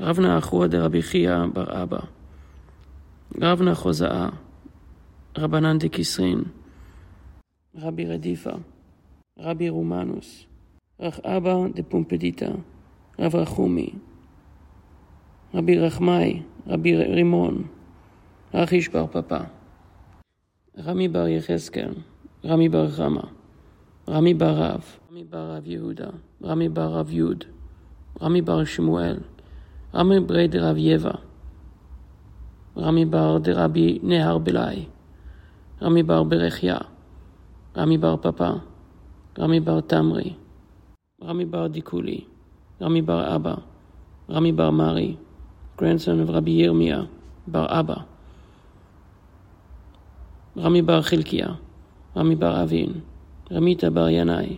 רבנה 0.00 0.38
אחוה 0.38 0.66
דרבי 0.66 1.02
חייא 1.02 1.44
בר 1.52 1.82
אבא, 1.82 1.98
רבנה 3.40 3.74
חוזאה, 3.74 4.28
רבנן 5.38 5.78
דקיסרין, 5.78 6.42
רבי 7.74 8.06
רדיפה, 8.06 8.50
רבי 9.38 9.68
רומנוס, 9.68 10.46
רח 11.00 11.20
אבא 11.24 11.56
דפומפדיטה, 11.74 12.50
רב 13.18 13.36
רחומי, 13.36 13.90
רבי 15.54 15.78
רחמאי, 15.78 16.42
רבי 16.66 16.96
רימון, 16.96 17.62
רחיש 18.54 18.88
בר 18.88 19.06
פפא, 19.06 19.40
רמי 20.78 21.08
בר 21.08 21.28
יחזקאל, 21.28 21.94
רמי 22.44 22.68
בר 22.68 22.90
חמא, 22.90 23.22
רמי 24.08 24.34
בר 24.34 24.54
רב, 24.54 24.99
רמי 25.10 25.24
בר 25.24 25.56
רב 25.56 25.66
יהודה, 25.66 26.08
רמי 26.44 26.68
בר 26.68 26.88
רב 26.94 27.10
יוד, 27.10 27.44
רמי 28.22 28.42
בר 28.42 28.64
שמואל, 28.64 29.16
רמי 29.94 30.20
ברי 30.20 30.48
דרב 30.48 30.76
יבע, 30.78 31.10
רמי 32.76 33.04
בר 33.04 33.38
דרבי 33.38 33.98
נהר 34.02 34.38
בלעי, 34.38 34.84
רמי 35.82 36.02
בר 36.02 36.22
ברכיה, 36.22 36.78
רמי 37.76 37.98
בר 37.98 38.16
פפא, 38.16 38.52
רמי 39.38 39.60
בר 39.60 39.80
תמרי, 39.80 40.34
רמי 41.24 41.44
בר 41.44 41.66
דיקולי, 41.66 42.20
רמי 42.80 43.02
בר 43.02 43.36
אבא, 43.36 43.54
רמי 44.30 44.52
בר 44.52 44.70
מרי, 44.70 45.16
grandson 45.78 46.26
of 46.26 46.30
רבי 46.30 46.50
ירמיה, 46.50 47.02
בר 47.46 47.80
אבא, 47.80 47.96
רמי 50.56 50.82
בר 50.82 51.02
חלקיה, 51.02 51.48
רמי 52.16 52.36
בר 52.36 52.62
אבין, 52.62 52.92
רמיתה 53.52 53.90
בר 53.90 54.08
ינאי, 54.08 54.56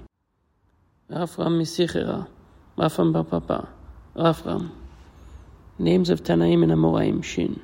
Misichera, 1.11 2.27
Rafram 2.79 3.13
Bar 3.13 3.25
Papa, 3.25 3.69
Rafram. 4.17 4.71
Names 5.79 6.11
of 6.11 6.23
Tanaim 6.23 6.63
and 6.63 6.73
Amoraim, 6.73 7.25
Shin. 7.25 7.61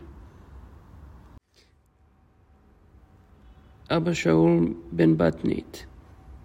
אבא 3.91 4.13
שאול 4.13 4.75
בן 4.93 5.17
בתנית, 5.17 5.87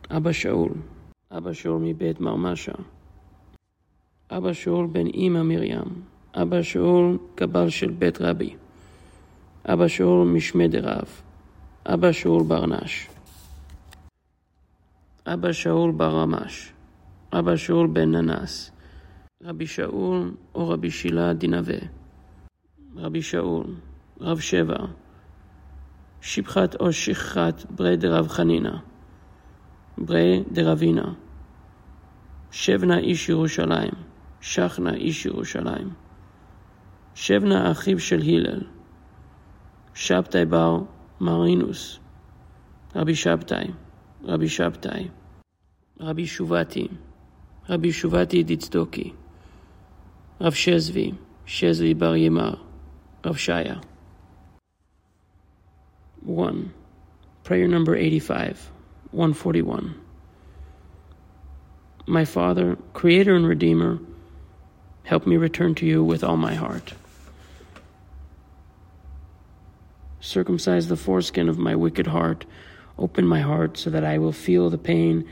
אבא 0.10 0.32
שאול, 0.32 0.72
אבא 1.32 1.54
שאול 1.54 1.82
מבית 1.82 2.20
מרמשה, 2.20 2.72
אבא 4.32 4.54
שאול 4.54 4.88
בן 4.88 5.08
אמא 5.08 5.44
מרים, 5.44 6.04
אבא 6.36 6.62
שאול 6.62 7.18
קבל 7.36 7.70
של 7.70 7.92
בית 7.92 8.22
רבי, 8.22 8.56
אבא 9.66 9.88
שאול 9.88 10.28
משמי 10.28 10.68
דרב, 10.68 11.08
אבא 11.86 12.12
שאול 12.12 12.44
ברנש, 12.44 13.10
אבא 15.28 15.52
שאול 15.52 15.92
בר 15.92 16.20
רמש, 16.20 16.73
אבא 17.40 17.56
שאול 17.56 17.88
בן 17.88 18.16
ננס, 18.16 18.72
רבי 19.44 19.68
שאול 19.68 20.36
או 20.56 20.70
רבי 20.70 20.92
שילה 20.92 21.34
דנווה, 21.34 21.78
רבי 22.96 23.22
שאול, 23.22 23.66
רב 24.22 24.40
שבע, 24.40 24.78
שפחת 26.22 26.76
או 26.76 26.94
שכחת 26.94 27.72
ברי 27.72 27.98
דרב 27.98 28.28
חנינא, 28.28 28.78
ברי 29.98 30.44
דרבינה, 30.52 31.14
שבנה 32.52 32.98
איש 32.98 33.30
ירושלים, 33.30 33.92
שכנה 34.42 34.94
איש 34.94 35.26
ירושלים, 35.26 35.90
שבנה 37.16 37.72
אחיו 37.72 38.00
של 38.00 38.22
הלל, 38.22 38.62
שבתאי 39.94 40.46
בר 40.46 40.80
מרינוס, 41.22 42.00
רבי 42.96 43.16
שבתאי, 43.16 43.68
רבי 44.24 44.50
שבתאי, 44.50 45.08
רבי 46.00 46.26
שובתי, 46.26 46.88
Rabbi 47.70 47.88
Shuvati 47.88 48.44
Ditzdoki, 48.44 49.14
Rav 50.42 50.54
Shezvi, 50.54 51.18
Shezvi 51.48 51.98
Bar 51.98 52.16
Yemar, 52.16 52.60
Rav 53.24 53.38
Shaya. 53.38 53.82
1. 56.24 56.74
Prayer 57.46 57.68
number 57.70 57.96
85, 57.96 58.70
141. 59.12 59.96
My 62.06 62.26
Father, 62.26 62.78
Creator 62.92 63.34
and 63.34 63.48
Redeemer, 63.48 64.00
help 65.06 65.26
me 65.26 65.38
return 65.38 65.74
to 65.76 65.86
you 65.86 66.04
with 66.04 66.22
all 66.22 66.36
my 66.36 66.56
heart. 66.56 66.94
Circumcise 70.20 70.90
the 70.90 70.98
foreskin 70.98 71.48
of 71.48 71.58
my 71.58 71.76
wicked 71.76 72.08
heart, 72.08 72.44
open 73.00 73.26
my 73.26 73.40
heart 73.40 73.78
so 73.78 73.90
that 73.90 74.04
I 74.04 74.18
will 74.18 74.34
feel 74.34 74.70
the 74.70 74.78
pain 74.78 75.26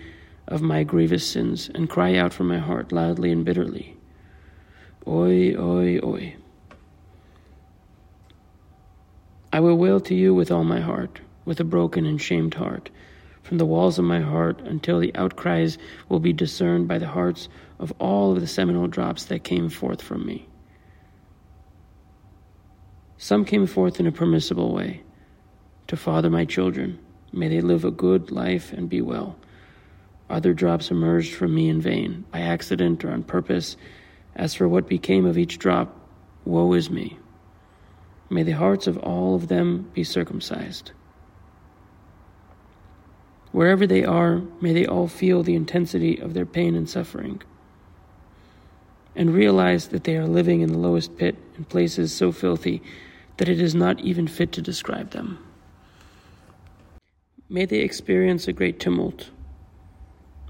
of 0.52 0.62
my 0.62 0.84
grievous 0.84 1.26
sins 1.26 1.72
and 1.74 1.90
cry 1.90 2.18
out 2.18 2.34
from 2.34 2.50
my 2.50 2.58
heart 2.58 2.92
loudly 2.92 3.32
and 3.32 3.46
bitterly. 3.46 3.96
Oi, 5.08 5.56
oi, 5.56 5.98
oi. 6.04 6.36
I 9.54 9.62
will 9.62 9.78
wail 9.78 10.02
to 10.02 10.14
you 10.14 10.34
with 10.34 10.52
all 10.52 10.66
my 10.66 10.82
heart, 10.82 11.22
with 11.46 11.62
a 11.62 11.64
broken 11.64 12.06
and 12.06 12.22
shamed 12.22 12.56
heart, 12.56 12.90
from 13.42 13.60
the 13.60 13.66
walls 13.66 13.98
of 13.98 14.04
my 14.04 14.20
heart 14.20 14.60
until 14.62 15.00
the 15.00 15.16
outcries 15.16 15.78
will 16.10 16.20
be 16.20 16.34
discerned 16.34 16.86
by 16.86 16.98
the 16.98 17.08
hearts 17.08 17.48
of 17.80 17.94
all 17.98 18.34
of 18.34 18.42
the 18.42 18.48
seminal 18.48 18.88
drops 18.88 19.24
that 19.26 19.46
came 19.46 19.70
forth 19.70 20.02
from 20.02 20.26
me. 20.26 20.50
Some 23.18 23.46
came 23.46 23.68
forth 23.68 24.02
in 24.02 24.08
a 24.08 24.12
permissible 24.12 24.74
way 24.74 25.04
to 25.88 25.96
father 25.96 26.30
my 26.30 26.44
children. 26.44 27.00
May 27.32 27.48
they 27.48 27.62
live 27.62 27.86
a 27.86 27.92
good 27.92 28.32
life 28.32 28.74
and 28.74 28.90
be 28.90 29.02
well. 29.02 29.38
Other 30.32 30.54
drops 30.54 30.90
emerged 30.90 31.34
from 31.34 31.54
me 31.54 31.68
in 31.68 31.82
vain, 31.82 32.24
by 32.32 32.40
accident 32.40 33.04
or 33.04 33.12
on 33.12 33.24
purpose. 33.24 33.76
As 34.34 34.56
for 34.56 34.66
what 34.66 34.88
became 34.88 35.26
of 35.26 35.38
each 35.38 35.60
drop, 35.60 35.94
woe 36.46 36.72
is 36.72 36.90
me. 36.90 37.18
May 38.30 38.44
the 38.44 38.54
hearts 38.54 38.88
of 38.88 38.98
all 39.00 39.36
of 39.36 39.50
them 39.50 39.92
be 39.94 40.06
circumcised. 40.06 40.92
Wherever 43.52 43.86
they 43.86 44.06
are, 44.06 44.42
may 44.62 44.72
they 44.72 44.86
all 44.86 45.10
feel 45.10 45.44
the 45.44 45.56
intensity 45.56 46.18
of 46.18 46.34
their 46.34 46.46
pain 46.46 46.76
and 46.76 46.90
suffering, 46.90 47.42
and 49.18 49.34
realize 49.34 49.90
that 49.90 50.06
they 50.06 50.16
are 50.16 50.28
living 50.28 50.62
in 50.62 50.72
the 50.72 50.78
lowest 50.78 51.18
pit 51.18 51.36
in 51.58 51.66
places 51.66 52.14
so 52.14 52.32
filthy 52.32 52.82
that 53.36 53.50
it 53.50 53.60
is 53.60 53.76
not 53.76 54.00
even 54.00 54.30
fit 54.30 54.54
to 54.54 54.62
describe 54.62 55.12
them. 55.12 55.46
May 57.50 57.66
they 57.66 57.80
experience 57.80 58.48
a 58.48 58.54
great 58.54 58.80
tumult. 58.80 59.30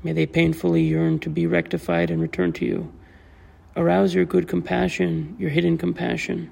May 0.04 0.14
they 0.14 0.26
painfully 0.26 0.84
yearn 0.84 1.20
to 1.20 1.30
be 1.30 1.48
rectified 1.48 2.10
and 2.12 2.22
return 2.22 2.54
to 2.54 2.66
you. 2.66 2.92
Arouse 3.76 4.14
your 4.14 4.26
good 4.26 4.48
compassion, 4.48 5.36
your 5.40 5.50
hidden 5.50 5.78
compassion 5.78 6.52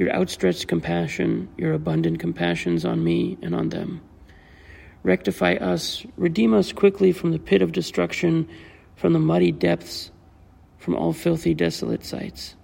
your 0.00 0.10
outstretched 0.16 0.66
compassion, 0.66 1.46
your 1.58 1.74
abundant 1.74 2.18
compassions 2.18 2.86
on 2.86 3.04
me 3.04 3.36
and 3.42 3.54
on 3.54 3.68
them. 3.68 4.00
Rectify 5.02 5.56
us, 5.56 6.06
redeem 6.16 6.54
us 6.54 6.72
quickly 6.72 7.12
from 7.12 7.32
the 7.32 7.38
pit 7.38 7.60
of 7.60 7.72
destruction, 7.72 8.48
from 8.96 9.12
the 9.12 9.18
muddy 9.18 9.52
depths, 9.52 10.10
from 10.78 10.96
all 10.96 11.12
filthy, 11.12 11.52
desolate 11.52 12.02
sights. 12.02 12.56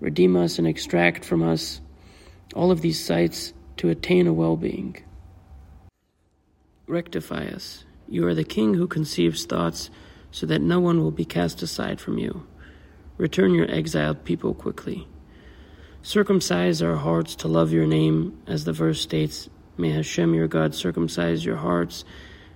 Redeem 0.00 0.34
us 0.34 0.58
and 0.58 0.66
extract 0.66 1.24
from 1.24 1.44
us 1.44 1.80
all 2.56 2.72
of 2.72 2.80
these 2.80 2.98
sights 2.98 3.54
to 3.76 3.88
attain 3.88 4.26
a 4.26 4.32
well 4.32 4.56
being. 4.56 4.96
Rectify 6.88 7.46
us. 7.46 7.84
You 8.08 8.26
are 8.26 8.34
the 8.34 8.44
King 8.44 8.74
who 8.74 8.86
conceives 8.86 9.44
thoughts 9.44 9.90
so 10.30 10.46
that 10.46 10.62
no 10.62 10.80
one 10.80 11.00
will 11.00 11.10
be 11.10 11.24
cast 11.24 11.62
aside 11.62 12.00
from 12.00 12.18
you. 12.18 12.46
Return 13.18 13.54
your 13.54 13.70
exiled 13.70 14.24
people 14.24 14.54
quickly. 14.54 15.06
Circumcise 16.02 16.80
our 16.80 16.96
hearts 16.96 17.34
to 17.36 17.48
love 17.48 17.72
your 17.72 17.86
name, 17.86 18.40
as 18.46 18.64
the 18.64 18.72
verse 18.72 19.00
states, 19.00 19.50
May 19.76 19.90
Hashem 19.90 20.34
your 20.34 20.48
God 20.48 20.74
circumcise 20.74 21.44
your 21.44 21.56
hearts 21.56 22.04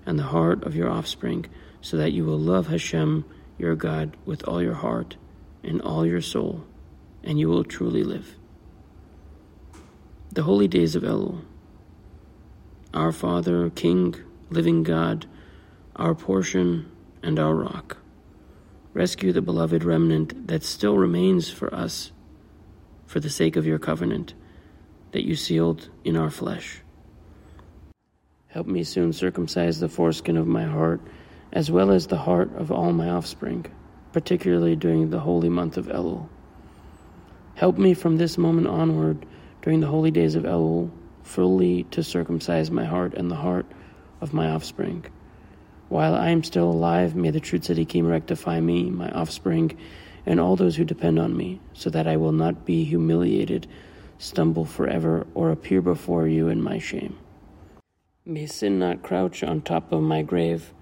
and 0.07 0.19
the 0.19 0.25
heart 0.25 0.65
of 0.65 0.75
your 0.75 0.89
offspring, 0.89 1.47
so 1.81 1.97
that 1.97 2.13
you 2.13 2.25
will 2.25 2.39
love 2.39 2.69
Hashem 2.69 3.25
your 3.59 3.75
God 3.75 4.17
with 4.25 4.47
all 4.49 4.63
your 4.63 4.75
heart 4.75 5.17
and 5.63 5.83
all 5.83 6.07
your 6.07 6.21
soul, 6.21 6.65
and 7.23 7.39
you 7.39 7.49
will 7.49 7.65
truly 7.65 8.05
live. 8.05 8.37
The 10.31 10.45
holy 10.45 10.69
days 10.69 10.97
of 10.97 11.03
Elul. 11.03 11.43
Our 12.95 13.13
Father, 13.13 13.71
King, 13.71 14.15
living 14.51 14.83
God, 14.83 15.27
our 15.97 16.15
portion 16.15 16.91
and 17.23 17.39
our 17.39 17.55
rock. 17.55 17.99
Rescue 18.95 19.33
the 19.33 19.43
beloved 19.43 19.85
remnant 19.85 20.49
that 20.49 20.63
still 20.63 20.97
remains 20.97 21.51
for 21.51 21.75
us 21.75 22.13
for 23.07 23.21
the 23.21 23.31
sake 23.31 23.57
of 23.57 23.67
your 23.67 23.79
covenant 23.79 24.35
that 25.13 25.27
you 25.27 25.37
sealed 25.37 25.89
in 26.05 26.17
our 26.17 26.31
flesh. 26.31 26.81
Help 28.49 28.67
me 28.67 28.85
soon 28.85 29.13
circumcise 29.13 29.81
the 29.81 29.89
foreskin 29.89 30.37
of 30.37 30.47
my 30.47 30.65
heart, 30.65 31.01
as 31.53 31.71
well 31.71 31.91
as 31.91 32.07
the 32.07 32.19
heart 32.19 32.55
of 32.57 32.71
all 32.71 32.93
my 32.93 33.09
offspring, 33.09 33.65
particularly 34.13 34.77
during 34.77 35.11
the 35.11 35.21
holy 35.21 35.49
month 35.49 35.77
of 35.77 35.87
Elul. 35.87 36.29
Help 37.55 37.79
me 37.79 37.95
from 37.95 38.17
this 38.17 38.37
moment 38.37 38.67
onward, 38.67 39.25
during 39.63 39.81
the 39.81 39.87
holy 39.87 40.11
days 40.11 40.35
of 40.35 40.45
Elul, 40.45 40.91
fully 41.23 41.85
to 41.85 42.03
circumcise 42.03 42.71
my 42.71 42.85
heart 42.85 43.15
and 43.15 43.31
the 43.31 43.37
heart 43.37 43.67
of 44.21 44.35
my 44.35 44.51
offspring. 44.51 45.07
While 45.93 46.15
I 46.15 46.31
am 46.31 46.43
still 46.43 46.71
alive, 46.71 47.15
may 47.15 47.29
the 47.29 47.39
true 47.39 47.59
tzaddikim 47.59 48.09
rectify 48.09 48.61
me, 48.61 48.89
my 48.89 49.11
offspring, 49.11 49.77
and 50.25 50.41
all 50.41 50.57
those 50.57 50.75
who 50.75 50.87
depend 50.87 51.19
on 51.19 51.37
me, 51.37 51.61
so 51.75 51.91
that 51.91 52.07
I 52.07 52.17
will 52.17 52.33
not 52.33 52.65
be 52.65 52.83
humiliated, 52.85 53.67
stumble 54.17 54.65
forever, 54.65 55.27
or 55.35 55.51
appear 55.51 55.83
before 55.83 56.27
you 56.27 56.49
in 56.49 56.63
my 56.63 56.79
shame. 56.79 57.19
May 58.25 58.47
sin 58.47 58.79
not 58.79 59.03
crouch 59.03 59.43
on 59.45 59.61
top 59.61 59.93
of 59.93 60.01
my 60.01 60.23
grave. 60.23 60.73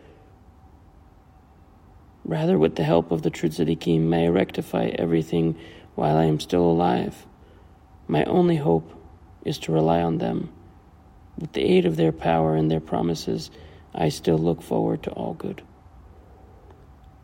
Rather, 2.24 2.56
with 2.56 2.76
the 2.76 2.84
help 2.84 3.10
of 3.10 3.22
the 3.22 3.30
true 3.30 3.48
tzaddikim, 3.48 4.02
may 4.02 4.26
I 4.26 4.28
rectify 4.28 4.92
everything 4.94 5.58
while 5.96 6.16
I 6.16 6.26
am 6.26 6.38
still 6.38 6.62
alive. 6.62 7.26
My 8.06 8.22
only 8.26 8.58
hope 8.58 8.88
is 9.44 9.58
to 9.58 9.72
rely 9.72 10.02
on 10.02 10.18
them. 10.18 10.52
With 11.36 11.52
the 11.54 11.64
aid 11.64 11.84
of 11.84 11.96
their 11.96 12.12
power 12.12 12.54
and 12.54 12.70
their 12.70 12.78
promises, 12.78 13.50
I 13.94 14.08
still 14.08 14.38
look 14.38 14.62
forward 14.62 15.02
to 15.04 15.10
all 15.10 15.34
good. 15.34 15.62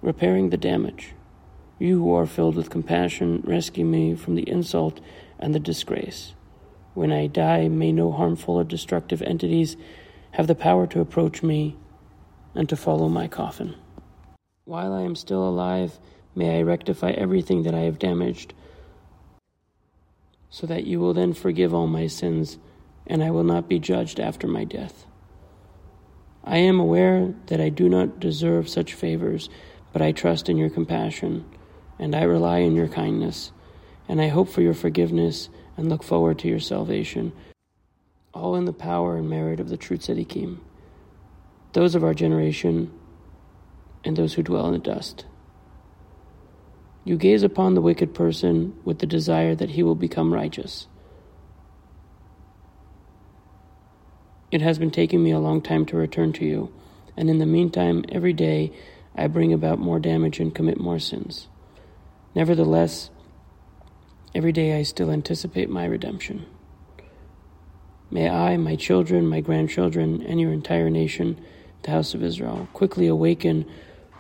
Repairing 0.02 0.50
the 0.50 0.56
damage. 0.56 1.14
You 1.78 1.98
who 1.98 2.14
are 2.14 2.26
filled 2.26 2.56
with 2.56 2.70
compassion, 2.70 3.42
rescue 3.44 3.84
me 3.84 4.14
from 4.14 4.34
the 4.34 4.48
insult 4.48 5.00
and 5.38 5.54
the 5.54 5.60
disgrace. 5.60 6.34
When 6.94 7.12
I 7.12 7.26
die, 7.26 7.68
may 7.68 7.92
no 7.92 8.10
harmful 8.10 8.54
or 8.56 8.64
destructive 8.64 9.20
entities 9.22 9.76
have 10.32 10.46
the 10.46 10.54
power 10.54 10.86
to 10.88 11.00
approach 11.00 11.42
me 11.42 11.76
and 12.54 12.68
to 12.68 12.76
follow 12.76 13.08
my 13.08 13.28
coffin. 13.28 13.74
While 14.64 14.94
I 14.94 15.02
am 15.02 15.14
still 15.14 15.46
alive, 15.46 15.98
may 16.34 16.58
I 16.58 16.62
rectify 16.62 17.10
everything 17.10 17.62
that 17.64 17.74
I 17.74 17.80
have 17.80 17.98
damaged, 17.98 18.54
so 20.48 20.66
that 20.66 20.86
you 20.86 20.98
will 20.98 21.12
then 21.12 21.34
forgive 21.34 21.74
all 21.74 21.86
my 21.86 22.06
sins, 22.06 22.58
and 23.06 23.22
I 23.22 23.30
will 23.30 23.44
not 23.44 23.68
be 23.68 23.78
judged 23.78 24.18
after 24.18 24.46
my 24.48 24.64
death. 24.64 25.06
I 26.46 26.58
am 26.58 26.78
aware 26.78 27.34
that 27.46 27.60
I 27.60 27.70
do 27.70 27.88
not 27.88 28.20
deserve 28.20 28.68
such 28.68 28.94
favors, 28.94 29.48
but 29.92 30.00
I 30.00 30.12
trust 30.12 30.48
in 30.48 30.56
your 30.56 30.70
compassion 30.70 31.44
and 31.98 32.14
I 32.14 32.22
rely 32.22 32.62
on 32.62 32.76
your 32.76 32.86
kindness, 32.86 33.50
and 34.08 34.20
I 34.20 34.28
hope 34.28 34.48
for 34.48 34.60
your 34.60 34.74
forgiveness 34.74 35.48
and 35.76 35.88
look 35.88 36.02
forward 36.02 36.38
to 36.40 36.48
your 36.48 36.60
salvation, 36.60 37.32
all 38.32 38.54
in 38.54 38.64
the 38.64 38.72
power 38.72 39.16
and 39.16 39.28
merit 39.28 39.58
of 39.58 39.70
the 39.70 39.76
true 39.76 39.96
tzaddikim, 39.96 40.58
those 41.72 41.94
of 41.94 42.04
our 42.04 42.14
generation 42.14 42.92
and 44.04 44.16
those 44.16 44.34
who 44.34 44.42
dwell 44.42 44.66
in 44.66 44.74
the 44.74 44.78
dust. 44.78 45.24
You 47.04 47.16
gaze 47.16 47.42
upon 47.42 47.74
the 47.74 47.80
wicked 47.80 48.14
person 48.14 48.78
with 48.84 48.98
the 48.98 49.06
desire 49.06 49.54
that 49.54 49.70
he 49.70 49.82
will 49.82 49.94
become 49.94 50.32
righteous. 50.32 50.86
It 54.50 54.62
has 54.62 54.78
been 54.78 54.92
taking 54.92 55.24
me 55.24 55.32
a 55.32 55.40
long 55.40 55.60
time 55.60 55.86
to 55.86 55.96
return 55.96 56.32
to 56.34 56.44
you, 56.44 56.72
and 57.16 57.28
in 57.28 57.38
the 57.38 57.46
meantime, 57.46 58.04
every 58.10 58.32
day 58.32 58.72
I 59.16 59.26
bring 59.26 59.52
about 59.52 59.80
more 59.80 59.98
damage 59.98 60.38
and 60.38 60.54
commit 60.54 60.78
more 60.78 61.00
sins. 61.00 61.48
Nevertheless, 62.34 63.10
every 64.34 64.52
day 64.52 64.78
I 64.78 64.82
still 64.84 65.10
anticipate 65.10 65.68
my 65.68 65.84
redemption. 65.84 66.46
May 68.08 68.28
I, 68.28 68.56
my 68.56 68.76
children, 68.76 69.26
my 69.26 69.40
grandchildren, 69.40 70.22
and 70.22 70.40
your 70.40 70.52
entire 70.52 70.90
nation, 70.90 71.40
the 71.82 71.90
house 71.90 72.14
of 72.14 72.22
Israel, 72.22 72.68
quickly 72.72 73.08
awaken 73.08 73.66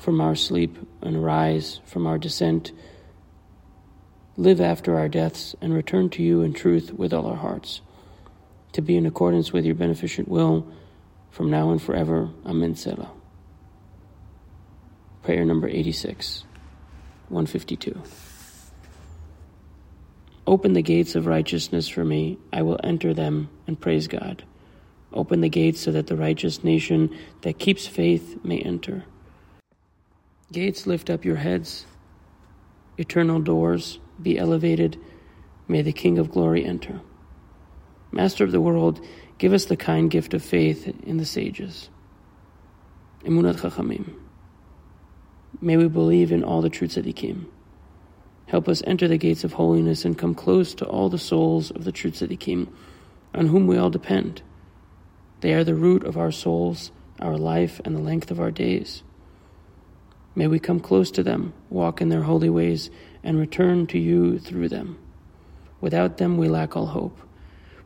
from 0.00 0.20
our 0.20 0.34
sleep 0.34 0.76
and 1.02 1.22
rise 1.22 1.80
from 1.84 2.04
our 2.04 2.18
descent, 2.18 2.72
live 4.36 4.60
after 4.60 4.98
our 4.98 5.08
deaths, 5.08 5.54
and 5.60 5.72
return 5.72 6.10
to 6.10 6.22
you 6.22 6.42
in 6.42 6.52
truth 6.52 6.92
with 6.92 7.14
all 7.14 7.26
our 7.26 7.36
hearts, 7.36 7.80
to 8.76 8.82
be 8.82 8.94
in 8.94 9.06
accordance 9.06 9.54
with 9.54 9.64
your 9.64 9.74
beneficent 9.74 10.28
will 10.28 10.70
from 11.30 11.50
now 11.50 11.70
and 11.70 11.80
forever. 11.80 12.28
Amen. 12.44 12.74
Selah. 12.74 13.10
Prayer 15.22 15.46
number 15.46 15.66
86. 15.66 16.44
152. 17.30 18.02
Open 20.46 20.74
the 20.74 20.82
gates 20.82 21.14
of 21.14 21.26
righteousness 21.26 21.88
for 21.88 22.04
me, 22.04 22.36
I 22.52 22.60
will 22.60 22.78
enter 22.84 23.14
them 23.14 23.48
and 23.66 23.80
praise 23.80 24.08
God. 24.08 24.44
Open 25.10 25.40
the 25.40 25.48
gates 25.48 25.80
so 25.80 25.90
that 25.92 26.06
the 26.06 26.16
righteous 26.16 26.62
nation 26.62 27.16
that 27.40 27.58
keeps 27.58 27.86
faith 27.86 28.38
may 28.44 28.58
enter. 28.58 29.04
Gates, 30.52 30.86
lift 30.86 31.08
up 31.08 31.24
your 31.24 31.36
heads. 31.36 31.86
Eternal 32.98 33.40
doors, 33.40 33.98
be 34.20 34.38
elevated. 34.38 35.00
May 35.66 35.80
the 35.80 35.94
King 35.94 36.18
of 36.18 36.30
glory 36.30 36.62
enter. 36.62 37.00
Master 38.16 38.44
of 38.44 38.50
the 38.50 38.62
world, 38.62 39.04
give 39.36 39.52
us 39.52 39.66
the 39.66 39.76
kind 39.76 40.10
gift 40.10 40.32
of 40.32 40.42
faith 40.42 40.88
in 41.04 41.18
the 41.18 41.26
sages. 41.26 41.90
Emunat 43.24 43.56
Chachamim. 43.56 44.14
May 45.60 45.76
we 45.76 45.86
believe 45.86 46.32
in 46.32 46.42
all 46.42 46.62
the 46.62 46.70
Chachamim. 46.70 47.44
Help 48.46 48.70
us 48.70 48.82
enter 48.86 49.06
the 49.06 49.18
gates 49.18 49.44
of 49.44 49.52
holiness 49.52 50.06
and 50.06 50.16
come 50.16 50.34
close 50.34 50.74
to 50.76 50.86
all 50.86 51.10
the 51.10 51.18
souls 51.18 51.70
of 51.70 51.84
the 51.84 51.92
Chachamim. 51.92 52.68
on 53.34 53.48
whom 53.48 53.66
we 53.66 53.76
all 53.76 53.90
depend. 53.90 54.40
They 55.42 55.52
are 55.52 55.64
the 55.64 55.74
root 55.74 56.02
of 56.02 56.16
our 56.16 56.32
souls, 56.32 56.92
our 57.20 57.36
life, 57.36 57.82
and 57.84 57.94
the 57.94 58.00
length 58.00 58.30
of 58.30 58.40
our 58.40 58.50
days. 58.50 59.02
May 60.34 60.46
we 60.46 60.58
come 60.58 60.80
close 60.80 61.10
to 61.10 61.22
them, 61.22 61.52
walk 61.68 62.00
in 62.00 62.08
their 62.08 62.22
holy 62.22 62.48
ways, 62.48 62.88
and 63.22 63.38
return 63.38 63.86
to 63.88 63.98
you 63.98 64.38
through 64.38 64.70
them. 64.70 64.98
Without 65.82 66.16
them, 66.16 66.38
we 66.38 66.48
lack 66.48 66.78
all 66.78 66.86
hope. 66.86 67.20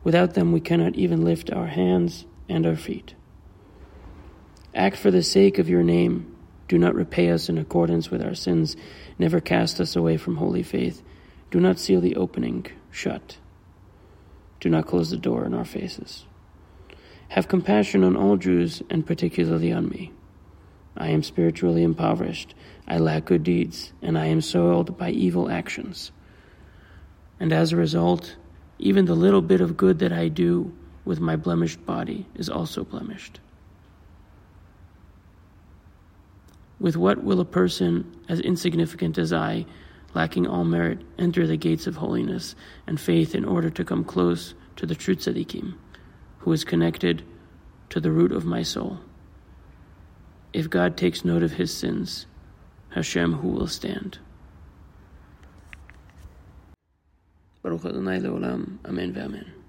Without 0.02 0.34
them, 0.34 0.52
we 0.52 0.60
cannot 0.60 0.96
even 0.96 1.24
lift 1.24 1.52
our 1.52 1.66
hands 1.66 2.24
and 2.48 2.66
our 2.66 2.76
feet. 2.76 3.14
Act 4.74 4.96
for 4.96 5.10
the 5.10 5.22
sake 5.22 5.58
of 5.58 5.68
your 5.68 5.82
name. 5.82 6.36
Do 6.68 6.78
not 6.78 6.94
repay 6.94 7.30
us 7.30 7.48
in 7.48 7.58
accordance 7.58 8.10
with 8.10 8.22
our 8.22 8.34
sins. 8.34 8.76
Never 9.18 9.40
cast 9.40 9.80
us 9.80 9.96
away 9.96 10.16
from 10.16 10.36
holy 10.36 10.62
faith. 10.62 11.02
Do 11.50 11.60
not 11.60 11.78
seal 11.78 12.00
the 12.00 12.16
opening 12.16 12.66
shut. 12.90 13.38
Do 14.60 14.68
not 14.68 14.86
close 14.86 15.10
the 15.10 15.16
door 15.16 15.44
in 15.44 15.54
our 15.54 15.64
faces. 15.64 16.24
Have 17.30 17.48
compassion 17.48 18.04
on 18.04 18.16
all 18.16 18.36
Jews, 18.36 18.82
and 18.90 19.06
particularly 19.06 19.72
on 19.72 19.88
me. 19.88 20.12
I 20.96 21.08
am 21.08 21.22
spiritually 21.22 21.82
impoverished. 21.82 22.54
I 22.86 22.98
lack 22.98 23.24
good 23.26 23.42
deeds, 23.42 23.92
and 24.02 24.18
I 24.18 24.26
am 24.26 24.40
soiled 24.40 24.98
by 24.98 25.10
evil 25.10 25.50
actions. 25.50 26.12
And 27.38 27.52
as 27.52 27.72
a 27.72 27.76
result, 27.76 28.36
even 28.80 29.04
the 29.04 29.14
little 29.14 29.42
bit 29.42 29.60
of 29.60 29.76
good 29.76 29.98
that 29.98 30.12
I 30.12 30.28
do 30.28 30.72
with 31.04 31.20
my 31.20 31.36
blemished 31.36 31.84
body 31.84 32.26
is 32.34 32.48
also 32.48 32.82
blemished. 32.82 33.38
With 36.78 36.96
what 36.96 37.22
will 37.22 37.40
a 37.40 37.44
person 37.44 38.10
as 38.26 38.40
insignificant 38.40 39.18
as 39.18 39.34
I, 39.34 39.66
lacking 40.14 40.46
all 40.46 40.64
merit, 40.64 41.00
enter 41.18 41.46
the 41.46 41.58
gates 41.58 41.86
of 41.86 41.96
holiness 41.96 42.54
and 42.86 42.98
faith 42.98 43.34
in 43.34 43.44
order 43.44 43.68
to 43.68 43.84
come 43.84 44.02
close 44.02 44.54
to 44.76 44.86
the 44.86 44.94
true 44.94 45.14
tzaddikim, 45.14 45.74
who 46.38 46.52
is 46.52 46.64
connected 46.64 47.22
to 47.90 48.00
the 48.00 48.10
root 48.10 48.32
of 48.32 48.46
my 48.46 48.62
soul? 48.62 48.98
If 50.54 50.70
God 50.70 50.96
takes 50.96 51.22
note 51.22 51.42
of 51.42 51.52
his 51.52 51.72
sins, 51.72 52.24
Hashem, 52.88 53.34
who 53.34 53.48
will 53.48 53.68
stand? 53.68 54.18
Baruch 57.62 57.84
Adonai 57.84 58.20
leolam, 58.20 58.78
Amen 58.84 59.12
ve'amen. 59.12 59.59